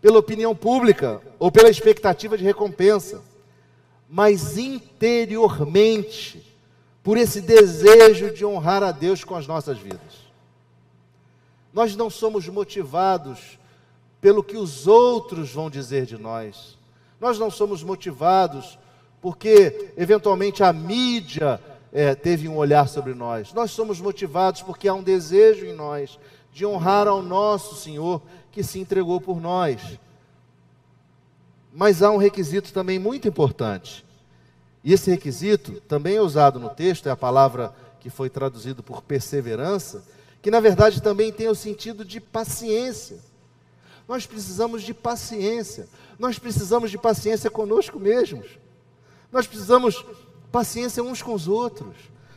pela 0.00 0.18
opinião 0.18 0.54
pública 0.54 1.20
ou 1.38 1.52
pela 1.52 1.70
expectativa 1.70 2.36
de 2.36 2.44
recompensa, 2.44 3.22
mas 4.08 4.58
interiormente 4.58 6.44
por 7.02 7.16
esse 7.16 7.40
desejo 7.40 8.32
de 8.32 8.44
honrar 8.44 8.82
a 8.82 8.92
Deus 8.92 9.24
com 9.24 9.34
as 9.34 9.46
nossas 9.46 9.78
vidas. 9.78 10.30
Nós 11.72 11.94
não 11.94 12.10
somos 12.10 12.48
motivados 12.48 13.58
pelo 14.20 14.42
que 14.42 14.56
os 14.56 14.86
outros 14.86 15.52
vão 15.52 15.70
dizer 15.70 16.04
de 16.04 16.18
nós. 16.18 16.76
Nós 17.20 17.38
não 17.38 17.50
somos 17.50 17.82
motivados 17.82 18.78
porque, 19.20 19.92
eventualmente, 19.96 20.62
a 20.62 20.72
mídia 20.72 21.60
é, 21.92 22.14
teve 22.14 22.48
um 22.48 22.56
olhar 22.56 22.88
sobre 22.88 23.14
nós. 23.14 23.52
Nós 23.52 23.70
somos 23.70 24.00
motivados 24.00 24.62
porque 24.62 24.88
há 24.88 24.94
um 24.94 25.02
desejo 25.02 25.64
em 25.64 25.74
nós 25.74 26.18
de 26.52 26.66
honrar 26.66 27.06
ao 27.06 27.22
nosso 27.22 27.76
Senhor 27.76 28.20
que 28.50 28.62
se 28.62 28.78
entregou 28.78 29.20
por 29.20 29.40
nós. 29.40 29.98
Mas 31.72 32.02
há 32.02 32.10
um 32.10 32.16
requisito 32.16 32.72
também 32.72 32.98
muito 32.98 33.28
importante. 33.28 34.04
E 34.82 34.92
esse 34.92 35.10
requisito 35.10 35.80
também 35.82 36.16
é 36.16 36.20
usado 36.22 36.58
no 36.58 36.70
texto, 36.70 37.08
é 37.08 37.12
a 37.12 37.16
palavra 37.16 37.74
que 38.00 38.10
foi 38.10 38.30
traduzido 38.30 38.82
por 38.82 39.02
perseverança 39.02 40.02
que 40.42 40.50
na 40.50 40.60
verdade 40.60 41.02
também 41.02 41.32
tem 41.32 41.48
o 41.48 41.54
sentido 41.54 42.04
de 42.04 42.20
paciência. 42.20 43.18
Nós 44.08 44.26
precisamos 44.26 44.82
de 44.82 44.94
paciência. 44.94 45.88
Nós 46.18 46.38
precisamos 46.38 46.90
de 46.90 46.98
paciência 46.98 47.50
conosco 47.50 47.98
mesmos. 47.98 48.46
Nós 49.30 49.46
precisamos 49.46 50.04
paciência 50.50 51.02
uns 51.02 51.22
com 51.22 51.34
os 51.34 51.46
outros. 51.46 51.94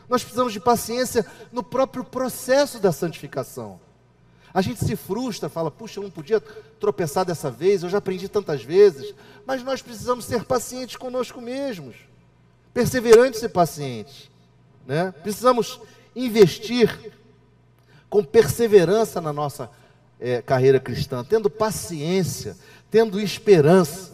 Nós 0.07 0.21
precisamos 0.21 0.53
de 0.53 0.59
paciência 0.59 1.25
no 1.51 1.63
próprio 1.63 2.03
processo 2.03 2.79
da 2.79 2.91
santificação. 2.91 3.79
A 4.53 4.61
gente 4.61 4.85
se 4.85 4.95
frustra, 4.95 5.49
fala, 5.49 5.71
puxa, 5.71 5.99
eu 5.99 6.03
não 6.03 6.11
podia 6.11 6.39
tropeçar 6.79 7.25
dessa 7.25 7.49
vez, 7.49 7.81
eu 7.81 7.89
já 7.89 7.97
aprendi 7.97 8.29
tantas 8.29 8.63
vezes. 8.63 9.15
Mas 9.47 9.63
nós 9.63 9.81
precisamos 9.81 10.25
ser 10.25 10.43
pacientes 10.43 10.95
conosco 10.95 11.41
mesmos, 11.41 11.95
perseverantes 12.71 13.41
e 13.41 13.49
pacientes. 13.49 14.29
Né? 14.85 15.11
Precisamos 15.23 15.79
investir 16.15 17.13
com 18.09 18.23
perseverança 18.23 19.19
na 19.19 19.33
nossa 19.33 19.71
é, 20.19 20.39
carreira 20.39 20.79
cristã, 20.79 21.25
tendo 21.27 21.49
paciência, 21.49 22.55
tendo 22.91 23.19
esperança. 23.19 24.13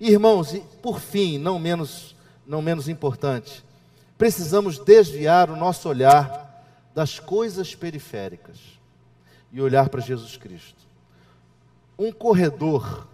Irmãos, 0.00 0.54
e 0.54 0.60
por 0.80 0.98
fim, 0.98 1.36
não 1.36 1.58
menos, 1.58 2.16
não 2.46 2.62
menos 2.62 2.88
importante, 2.88 3.62
precisamos 4.16 4.78
desviar 4.78 5.50
o 5.50 5.56
nosso 5.56 5.90
olhar 5.90 6.64
das 6.94 7.18
coisas 7.18 7.74
periféricas 7.74 8.81
e 9.52 9.60
olhar 9.60 9.88
para 9.88 10.00
Jesus 10.00 10.36
Cristo. 10.36 10.82
Um 11.98 12.10
corredor 12.10 13.06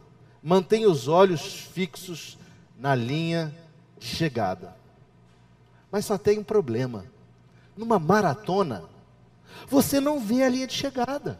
mantém 0.43 0.87
os 0.87 1.09
olhos 1.09 1.55
fixos 1.73 2.39
na 2.79 2.95
linha 2.95 3.53
de 3.99 4.07
chegada. 4.07 4.75
Mas 5.91 6.05
só 6.05 6.17
tem 6.17 6.39
um 6.39 6.45
problema. 6.45 7.05
Numa 7.77 7.99
maratona, 7.99 8.85
você 9.67 10.01
não 10.01 10.21
vê 10.21 10.45
a 10.45 10.49
linha 10.49 10.67
de 10.67 10.75
chegada. 10.75 11.39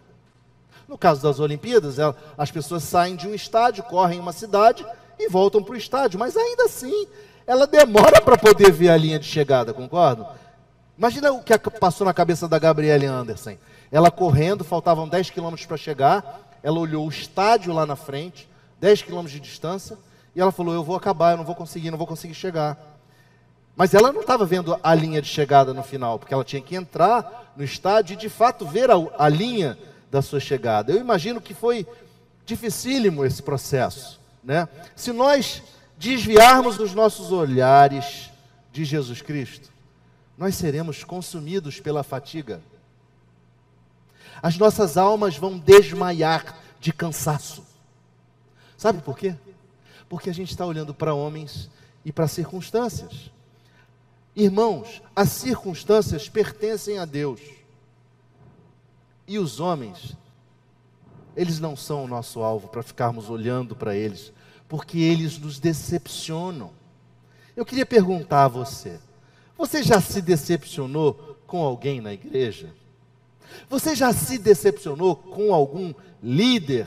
No 0.89 0.99
caso 0.99 1.23
das 1.23 1.39
Olimpíadas, 1.39 1.97
as 2.37 2.51
pessoas 2.51 2.83
saem 2.83 3.15
de 3.15 3.29
um 3.29 3.35
estádio, 3.35 3.85
correm 3.85 4.19
uma 4.19 4.33
cidade 4.33 4.85
e 5.19 5.29
voltam 5.29 5.63
para 5.63 5.75
o 5.75 5.77
estádio, 5.77 6.19
mas 6.19 6.37
ainda 6.37 6.65
assim, 6.65 7.07
ela 7.47 7.67
demora 7.67 8.21
para 8.21 8.39
poder 8.39 8.73
ver 8.73 8.89
a 8.89 8.97
linha 8.97 9.19
de 9.19 9.27
chegada, 9.27 9.75
concordo? 9.75 10.27
Imagina 10.97 11.31
o 11.33 11.43
que 11.43 11.57
passou 11.79 12.05
na 12.05 12.15
cabeça 12.15 12.49
da 12.49 12.59
Gabriele 12.59 13.07
Anderson. 13.07 13.57
Ela 13.91 14.11
correndo, 14.11 14.65
faltavam 14.65 15.09
10 15.09 15.31
quilômetros 15.31 15.67
para 15.67 15.77
chegar, 15.77 16.59
ela 16.63 16.79
olhou 16.79 17.07
o 17.07 17.11
estádio 17.11 17.73
lá 17.73 17.87
na 17.87 17.97
frente, 17.97 18.49
10 18.81 19.03
quilômetros 19.03 19.33
de 19.33 19.41
distância, 19.41 19.97
e 20.35 20.41
ela 20.41 20.53
falou: 20.53 20.75
Eu 20.75 20.85
vou 20.85 20.97
acabar, 20.97 21.33
eu 21.33 21.37
não 21.37 21.45
vou 21.45 21.55
conseguir, 21.55 21.91
não 21.91 21.99
vou 21.99 22.07
conseguir 22.07 22.35
chegar. 22.35 22.77
Mas 23.75 23.95
ela 23.95 24.13
não 24.13 24.23
estava 24.23 24.45
vendo 24.45 24.79
a 24.83 24.95
linha 24.95 25.23
de 25.23 25.29
chegada 25.29 25.73
no 25.73 25.83
final, 25.83 26.19
porque 26.19 26.35
ela 26.35 26.45
tinha 26.45 26.61
que 26.61 26.75
entrar 26.75 27.53
no 27.57 27.63
estádio 27.63 28.15
e 28.15 28.17
de 28.17 28.29
fato 28.29 28.67
ver 28.67 28.91
a, 28.91 28.95
a 29.19 29.29
linha 29.29 29.79
da 30.11 30.21
sua 30.21 30.41
chegada. 30.41 30.93
Eu 30.93 30.99
imagino 30.99 31.41
que 31.41 31.55
foi 31.55 31.87
dificílimo 32.45 33.25
esse 33.25 33.43
processo. 33.43 34.19
Né? 34.43 34.69
Se 34.97 35.13
nós 35.13 35.63
desviarmos 35.97 36.79
os 36.79 36.95
nossos 36.95 37.31
olhares 37.31 38.31
de 38.73 38.85
Jesus 38.85 39.23
Cristo, 39.23 39.69
nós 40.37 40.55
seremos 40.55 41.05
consumidos 41.05 41.79
pela 41.81 42.03
fatiga. 42.03 42.61
As 44.43 44.57
nossas 44.57 44.97
almas 44.97 45.37
vão 45.37 45.59
desmaiar 45.59 46.59
de 46.81 46.93
cansaço. 46.93 47.65
Sabe 48.77 49.03
por 49.03 49.19
quê? 49.19 49.35
Porque 50.09 50.31
a 50.31 50.35
gente 50.35 50.51
está 50.51 50.65
olhando 50.65 50.95
para 50.95 51.15
homens 51.15 51.69
e 52.05 52.13
para 52.13 52.29
circunstâncias. 52.29 53.31
Irmãos, 54.35 55.03
as 55.17 55.31
circunstâncias 55.31 56.29
pertencem 56.29 56.99
a 56.99 57.05
Deus. 57.05 57.41
E 59.27 59.39
os 59.39 59.59
homens, 59.59 60.17
eles 61.37 61.59
não 61.59 61.77
são 61.77 62.05
o 62.05 62.09
nosso 62.09 62.41
alvo 62.41 62.69
para 62.69 62.83
ficarmos 62.83 63.29
olhando 63.29 63.75
para 63.75 63.97
eles, 63.97 64.33
porque 64.69 64.99
eles 64.99 65.39
nos 65.39 65.59
decepcionam. 65.59 66.71
Eu 67.57 67.67
queria 67.67 67.85
perguntar 67.85 68.45
a 68.45 68.49
você: 68.49 69.01
você 69.57 69.83
já 69.83 70.01
se 70.01 70.23
decepcionou 70.23 71.37
com 71.47 71.63
alguém 71.65 72.01
na 72.01 72.13
igreja? 72.13 72.73
Você 73.69 73.95
já 73.95 74.13
se 74.13 74.39
decepcionou 74.39 75.17
com 75.17 75.53
algum 75.53 75.93
líder? 76.23 76.87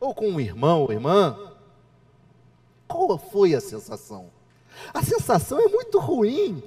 Ou 0.00 0.14
com 0.14 0.28
um 0.28 0.40
irmão 0.40 0.82
ou 0.82 0.92
irmã? 0.92 1.36
Qual 2.86 3.18
foi 3.18 3.54
a 3.54 3.60
sensação? 3.60 4.30
A 4.94 5.02
sensação 5.02 5.58
é 5.60 5.68
muito 5.68 5.98
ruim. 5.98 6.62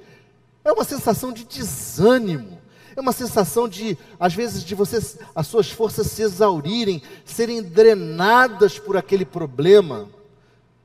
É 0.63 0.71
uma 0.71 0.83
sensação 0.83 1.31
de 1.31 1.43
desânimo. 1.43 2.59
É 2.95 2.99
uma 2.99 3.13
sensação 3.13 3.69
de, 3.69 3.97
às 4.19 4.33
vezes, 4.33 4.63
de 4.63 4.75
você, 4.75 4.99
as 5.33 5.47
suas 5.47 5.71
forças 5.71 6.07
se 6.07 6.21
exaurirem, 6.21 7.01
serem 7.23 7.63
drenadas 7.63 8.77
por 8.77 8.97
aquele 8.97 9.25
problema. 9.25 10.09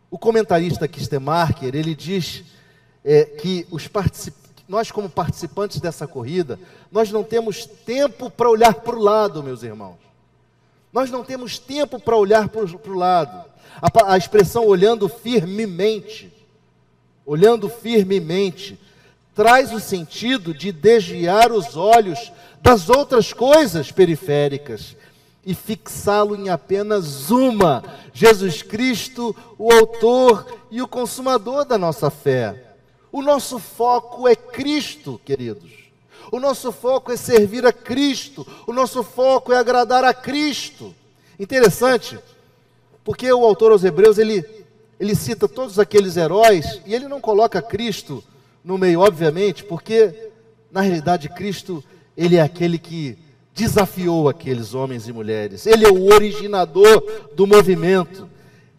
O 0.09 0.17
comentarista 0.17 0.87
Kistemarker, 0.87 1.75
ele 1.75 1.95
diz 1.95 2.45
é, 3.05 3.25
que 3.25 3.67
os 3.71 3.89
participantes 3.89 4.46
nós, 4.69 4.91
como 4.91 5.09
participantes 5.09 5.81
dessa 5.81 6.07
corrida, 6.07 6.59
nós 6.91 7.11
não 7.13 7.23
temos 7.23 7.65
tempo 7.65 8.29
para 8.29 8.51
olhar 8.51 8.75
para 8.75 8.97
o 8.97 9.03
lado, 9.03 9.43
meus 9.43 9.63
irmãos. 9.63 9.97
Nós 10.93 11.11
não 11.11 11.23
temos 11.23 11.59
tempo 11.59 12.01
para 12.01 12.17
olhar 12.17 12.49
para 12.49 12.63
o 12.65 12.95
lado. 12.95 13.45
A, 13.81 14.13
a 14.13 14.17
expressão 14.17 14.67
olhando 14.67 15.09
firmemente, 15.09 16.33
olhando 17.25 17.69
firmemente, 17.69 18.79
traz 19.35 19.73
o 19.73 19.79
sentido 19.79 20.55
de 20.55 20.73
desviar 20.73 21.53
os 21.53 21.77
olhos 21.77 22.33
das 22.61 22.89
outras 22.89 23.33
coisas 23.33 23.93
periféricas 23.93 24.97
e 25.45 25.55
fixá-lo 25.55 26.35
em 26.35 26.49
apenas 26.49 27.31
uma: 27.31 27.85
Jesus 28.13 28.63
Cristo, 28.63 29.37
o 29.57 29.73
Autor 29.73 30.59
e 30.71 30.83
o 30.83 30.89
Consumador 30.89 31.65
da 31.65 31.79
nossa 31.79 32.11
fé. 32.11 32.66
O 33.17 33.23
nosso 33.23 33.59
foco 33.59 34.29
é 34.29 34.37
Cristo, 34.37 35.19
queridos. 35.25 35.71
O 36.31 36.39
nosso 36.39 36.71
foco 36.71 37.11
é 37.11 37.17
servir 37.17 37.65
a 37.65 37.73
Cristo. 37.73 38.47
O 38.67 38.75
nosso 38.75 39.03
foco 39.03 39.55
é 39.55 39.57
agradar 39.57 40.05
a 40.05 40.13
Cristo. 40.13 40.95
Interessante, 41.41 42.19
porque 43.03 43.33
o 43.33 43.43
autor 43.43 43.73
aos 43.73 43.85
Hebreus 43.85 44.19
ele, 44.19 44.45
ele 45.01 45.15
cita 45.15 45.49
todos 45.49 45.79
aqueles 45.79 46.19
heróis 46.19 46.83
e 46.85 46.95
ele 46.95 47.09
não 47.09 47.19
coloca 47.19 47.63
Cristo 47.63 48.23
no 48.63 48.77
meio, 48.77 49.01
obviamente, 49.01 49.65
porque 49.65 50.31
na 50.71 50.83
realidade 50.83 51.31
Cristo 51.31 51.83
ele 52.15 52.37
é 52.37 52.43
aquele 52.43 52.79
que 52.79 53.17
desafiou 53.55 54.29
aqueles 54.29 54.75
homens 54.75 55.09
e 55.09 55.13
mulheres. 55.15 55.65
Ele 55.65 55.87
é 55.87 55.91
o 55.91 56.13
originador 56.13 57.31
do 57.35 57.47
movimento. 57.47 58.29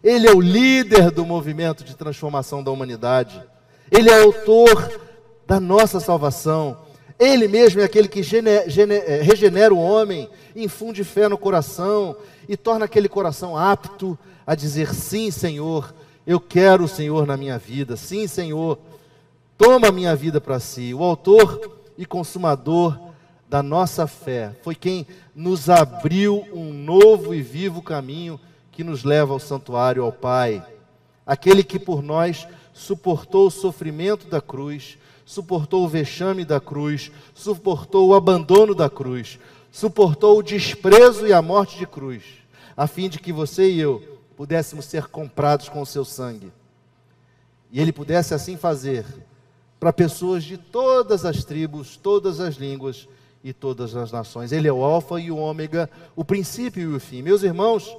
Ele 0.00 0.28
é 0.28 0.32
o 0.32 0.40
líder 0.40 1.10
do 1.10 1.26
movimento 1.26 1.82
de 1.82 1.96
transformação 1.96 2.62
da 2.62 2.70
humanidade. 2.70 3.42
Ele 3.90 4.10
é 4.10 4.22
autor 4.22 5.00
da 5.46 5.58
nossa 5.58 6.00
salvação. 6.00 6.76
Ele 7.18 7.48
mesmo 7.48 7.80
é 7.80 7.84
aquele 7.84 8.06
que 8.06 8.22
gene, 8.22 8.68
gene, 8.68 8.94
é, 8.94 9.22
regenera 9.22 9.74
o 9.74 9.78
homem, 9.78 10.28
infunde 10.54 11.02
fé 11.02 11.28
no 11.28 11.36
coração 11.36 12.16
e 12.48 12.56
torna 12.56 12.84
aquele 12.84 13.08
coração 13.08 13.56
apto 13.56 14.16
a 14.46 14.54
dizer: 14.54 14.94
Sim, 14.94 15.30
Senhor, 15.30 15.92
eu 16.26 16.38
quero 16.38 16.84
o 16.84 16.88
Senhor 16.88 17.26
na 17.26 17.36
minha 17.36 17.58
vida. 17.58 17.96
Sim, 17.96 18.26
Senhor, 18.26 18.78
toma 19.56 19.88
a 19.88 19.92
minha 19.92 20.14
vida 20.14 20.40
para 20.40 20.60
si. 20.60 20.94
O 20.94 21.02
autor 21.02 21.78
e 21.96 22.06
consumador 22.06 22.98
da 23.48 23.62
nossa 23.62 24.06
fé 24.06 24.52
foi 24.62 24.74
quem 24.74 25.06
nos 25.34 25.70
abriu 25.70 26.46
um 26.52 26.72
novo 26.72 27.34
e 27.34 27.40
vivo 27.40 27.82
caminho 27.82 28.38
que 28.70 28.84
nos 28.84 29.02
leva 29.02 29.32
ao 29.32 29.40
santuário, 29.40 30.04
ao 30.04 30.12
Pai. 30.12 30.62
Aquele 31.26 31.64
que 31.64 31.78
por 31.78 32.02
nós 32.02 32.46
suportou 32.78 33.48
o 33.48 33.50
sofrimento 33.50 34.28
da 34.28 34.40
cruz, 34.40 34.96
suportou 35.26 35.84
o 35.84 35.88
vexame 35.88 36.44
da 36.44 36.60
cruz, 36.60 37.10
suportou 37.34 38.08
o 38.08 38.14
abandono 38.14 38.72
da 38.74 38.88
cruz, 38.88 39.38
suportou 39.72 40.38
o 40.38 40.42
desprezo 40.42 41.26
e 41.26 41.32
a 41.32 41.42
morte 41.42 41.76
de 41.76 41.86
cruz, 41.86 42.22
a 42.76 42.86
fim 42.86 43.08
de 43.08 43.18
que 43.18 43.32
você 43.32 43.68
e 43.68 43.80
eu 43.80 44.20
pudéssemos 44.36 44.84
ser 44.84 45.08
comprados 45.08 45.68
com 45.68 45.82
o 45.82 45.86
seu 45.86 46.04
sangue. 46.04 46.52
E 47.72 47.80
ele 47.80 47.92
pudesse 47.92 48.32
assim 48.32 48.56
fazer 48.56 49.04
para 49.80 49.92
pessoas 49.92 50.44
de 50.44 50.56
todas 50.56 51.24
as 51.24 51.44
tribos, 51.44 51.96
todas 51.96 52.38
as 52.38 52.54
línguas 52.54 53.08
e 53.42 53.52
todas 53.52 53.96
as 53.96 54.12
nações. 54.12 54.52
Ele 54.52 54.68
é 54.68 54.72
o 54.72 54.84
Alfa 54.84 55.20
e 55.20 55.32
o 55.32 55.36
Ômega, 55.36 55.90
o 56.14 56.24
princípio 56.24 56.92
e 56.92 56.94
o 56.94 57.00
fim. 57.00 57.22
Meus 57.22 57.42
irmãos, 57.42 57.96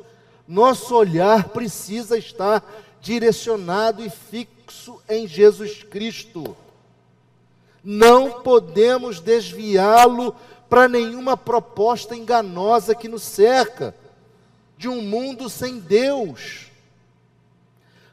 nosso 0.47 0.95
olhar 0.95 1.49
precisa 1.49 2.17
estar 2.17 2.63
direcionado 3.01 4.03
e 4.03 4.09
fixo 4.09 5.01
em 5.09 5.27
Jesus 5.27 5.83
Cristo. 5.83 6.55
Não 7.83 8.41
podemos 8.41 9.19
desviá-lo 9.19 10.35
para 10.69 10.87
nenhuma 10.87 11.35
proposta 11.35 12.15
enganosa 12.15 12.93
que 12.93 13.07
nos 13.07 13.23
cerca, 13.23 13.95
de 14.77 14.87
um 14.87 15.01
mundo 15.01 15.49
sem 15.49 15.79
Deus. 15.79 16.67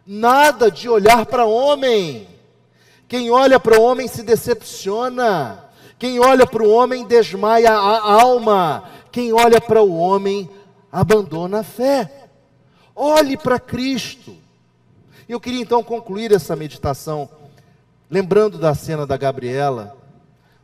Nada 0.07 0.70
de 0.70 0.88
olhar 0.88 1.27
para 1.27 1.44
homem. 1.44 2.27
Quem 3.09 3.31
olha 3.31 3.61
para 3.61 3.79
o 3.79 3.83
homem 3.83 4.09
se 4.09 4.22
decepciona. 4.22 5.64
Quem 5.99 6.18
olha 6.18 6.46
para 6.46 6.62
o 6.62 6.70
homem 6.70 7.05
desmaia 7.05 7.72
a 7.72 8.12
alma. 8.12 8.90
Quem 9.12 9.33
olha 9.33 9.61
para 9.61 9.83
o 9.83 9.96
homem 9.96 10.49
abandona 10.90 11.61
a 11.61 11.64
fé. 11.64 12.29
Olhe 12.94 13.37
para 13.37 13.59
Cristo. 13.59 14.45
Eu 15.28 15.40
queria 15.40 15.60
então 15.60 15.82
concluir 15.82 16.32
essa 16.32 16.54
meditação 16.54 17.28
lembrando 18.08 18.58
da 18.58 18.74
cena 18.74 19.04
da 19.04 19.16
Gabriela, 19.16 19.96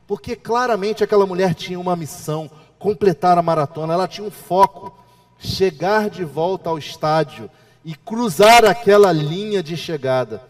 porque 0.07 0.37
claramente 0.37 1.03
aquela 1.03 1.27
mulher 1.27 1.55
tinha 1.55 1.81
uma 1.81 1.97
missão, 1.97 2.49
completar 2.79 3.37
a 3.37 3.43
maratona, 3.43 3.95
ela 3.95 4.07
tinha 4.07 4.27
um 4.27 4.31
foco, 4.31 4.97
chegar 5.39 6.09
de 6.09 6.25
volta 6.25 6.69
ao 6.71 6.79
estádio 6.79 7.51
e 7.85 7.97
cruzar 7.97 8.65
aquela 8.65 9.11
linha 9.11 9.63
de 9.63 9.77
chegada. 9.77 10.43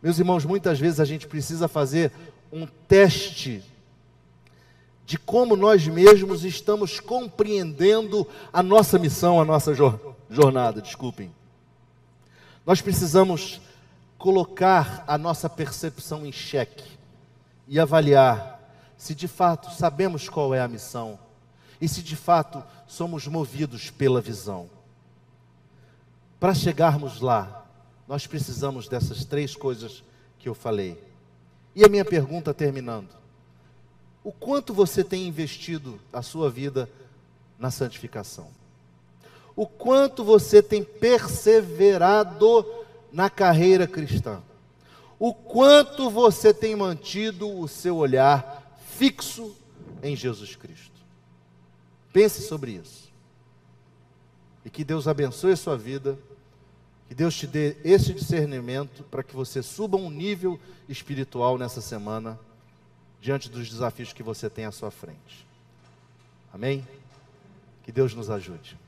Meus 0.00 0.18
irmãos, 0.18 0.44
muitas 0.44 0.78
vezes 0.78 1.00
a 1.00 1.04
gente 1.04 1.26
precisa 1.26 1.66
fazer 1.66 2.12
um 2.52 2.68
teste 2.86 3.64
de 5.04 5.18
como 5.18 5.56
nós 5.56 5.86
mesmos 5.88 6.44
estamos 6.44 7.00
compreendendo 7.00 8.26
a 8.52 8.62
nossa 8.62 8.98
missão, 8.98 9.40
a 9.40 9.44
nossa 9.44 9.72
jornada, 10.30 10.80
desculpem. 10.80 11.32
Nós 12.66 12.80
precisamos 12.80 13.60
colocar 14.16 15.04
a 15.06 15.18
nossa 15.18 15.50
percepção 15.50 16.24
em 16.24 16.32
xeque 16.32 16.98
e 17.68 17.78
avaliar 17.78 18.60
se 18.96 19.14
de 19.14 19.28
fato 19.28 19.70
sabemos 19.74 20.28
qual 20.28 20.54
é 20.54 20.60
a 20.60 20.68
missão 20.68 21.18
e 21.80 21.86
se 21.86 22.02
de 22.02 22.16
fato 22.16 22.62
somos 22.86 23.26
movidos 23.26 23.90
pela 23.90 24.20
visão. 24.20 24.70
Para 26.40 26.54
chegarmos 26.54 27.20
lá, 27.20 27.66
nós 28.08 28.26
precisamos 28.26 28.88
dessas 28.88 29.24
três 29.24 29.54
coisas 29.54 30.02
que 30.38 30.48
eu 30.48 30.54
falei. 30.54 31.02
E 31.74 31.84
a 31.84 31.88
minha 31.88 32.04
pergunta 32.04 32.54
terminando: 32.54 33.10
o 34.22 34.32
quanto 34.32 34.72
você 34.72 35.04
tem 35.04 35.26
investido 35.26 36.00
a 36.12 36.22
sua 36.22 36.50
vida 36.50 36.88
na 37.58 37.70
santificação? 37.70 38.48
O 39.56 39.66
quanto 39.66 40.24
você 40.24 40.62
tem 40.62 40.82
perseverado 40.82 42.66
na 43.12 43.30
carreira 43.30 43.86
cristã? 43.86 44.42
O 45.18 45.32
quanto 45.32 46.10
você 46.10 46.52
tem 46.52 46.74
mantido 46.74 47.48
o 47.48 47.68
seu 47.68 47.96
olhar 47.96 48.78
fixo 48.96 49.56
em 50.02 50.16
Jesus 50.16 50.56
Cristo? 50.56 51.00
Pense 52.12 52.42
sobre 52.42 52.72
isso. 52.72 53.12
E 54.64 54.70
que 54.70 54.84
Deus 54.84 55.06
abençoe 55.06 55.52
a 55.52 55.56
sua 55.56 55.76
vida. 55.76 56.18
Que 57.08 57.14
Deus 57.14 57.34
te 57.36 57.46
dê 57.46 57.76
esse 57.84 58.12
discernimento 58.12 59.04
para 59.04 59.22
que 59.22 59.36
você 59.36 59.62
suba 59.62 59.96
um 59.96 60.10
nível 60.10 60.58
espiritual 60.88 61.58
nessa 61.58 61.80
semana, 61.80 62.38
diante 63.20 63.50
dos 63.50 63.68
desafios 63.68 64.12
que 64.12 64.22
você 64.22 64.48
tem 64.48 64.64
à 64.64 64.72
sua 64.72 64.90
frente. 64.90 65.46
Amém? 66.52 66.86
Que 67.82 67.92
Deus 67.92 68.14
nos 68.14 68.30
ajude. 68.30 68.78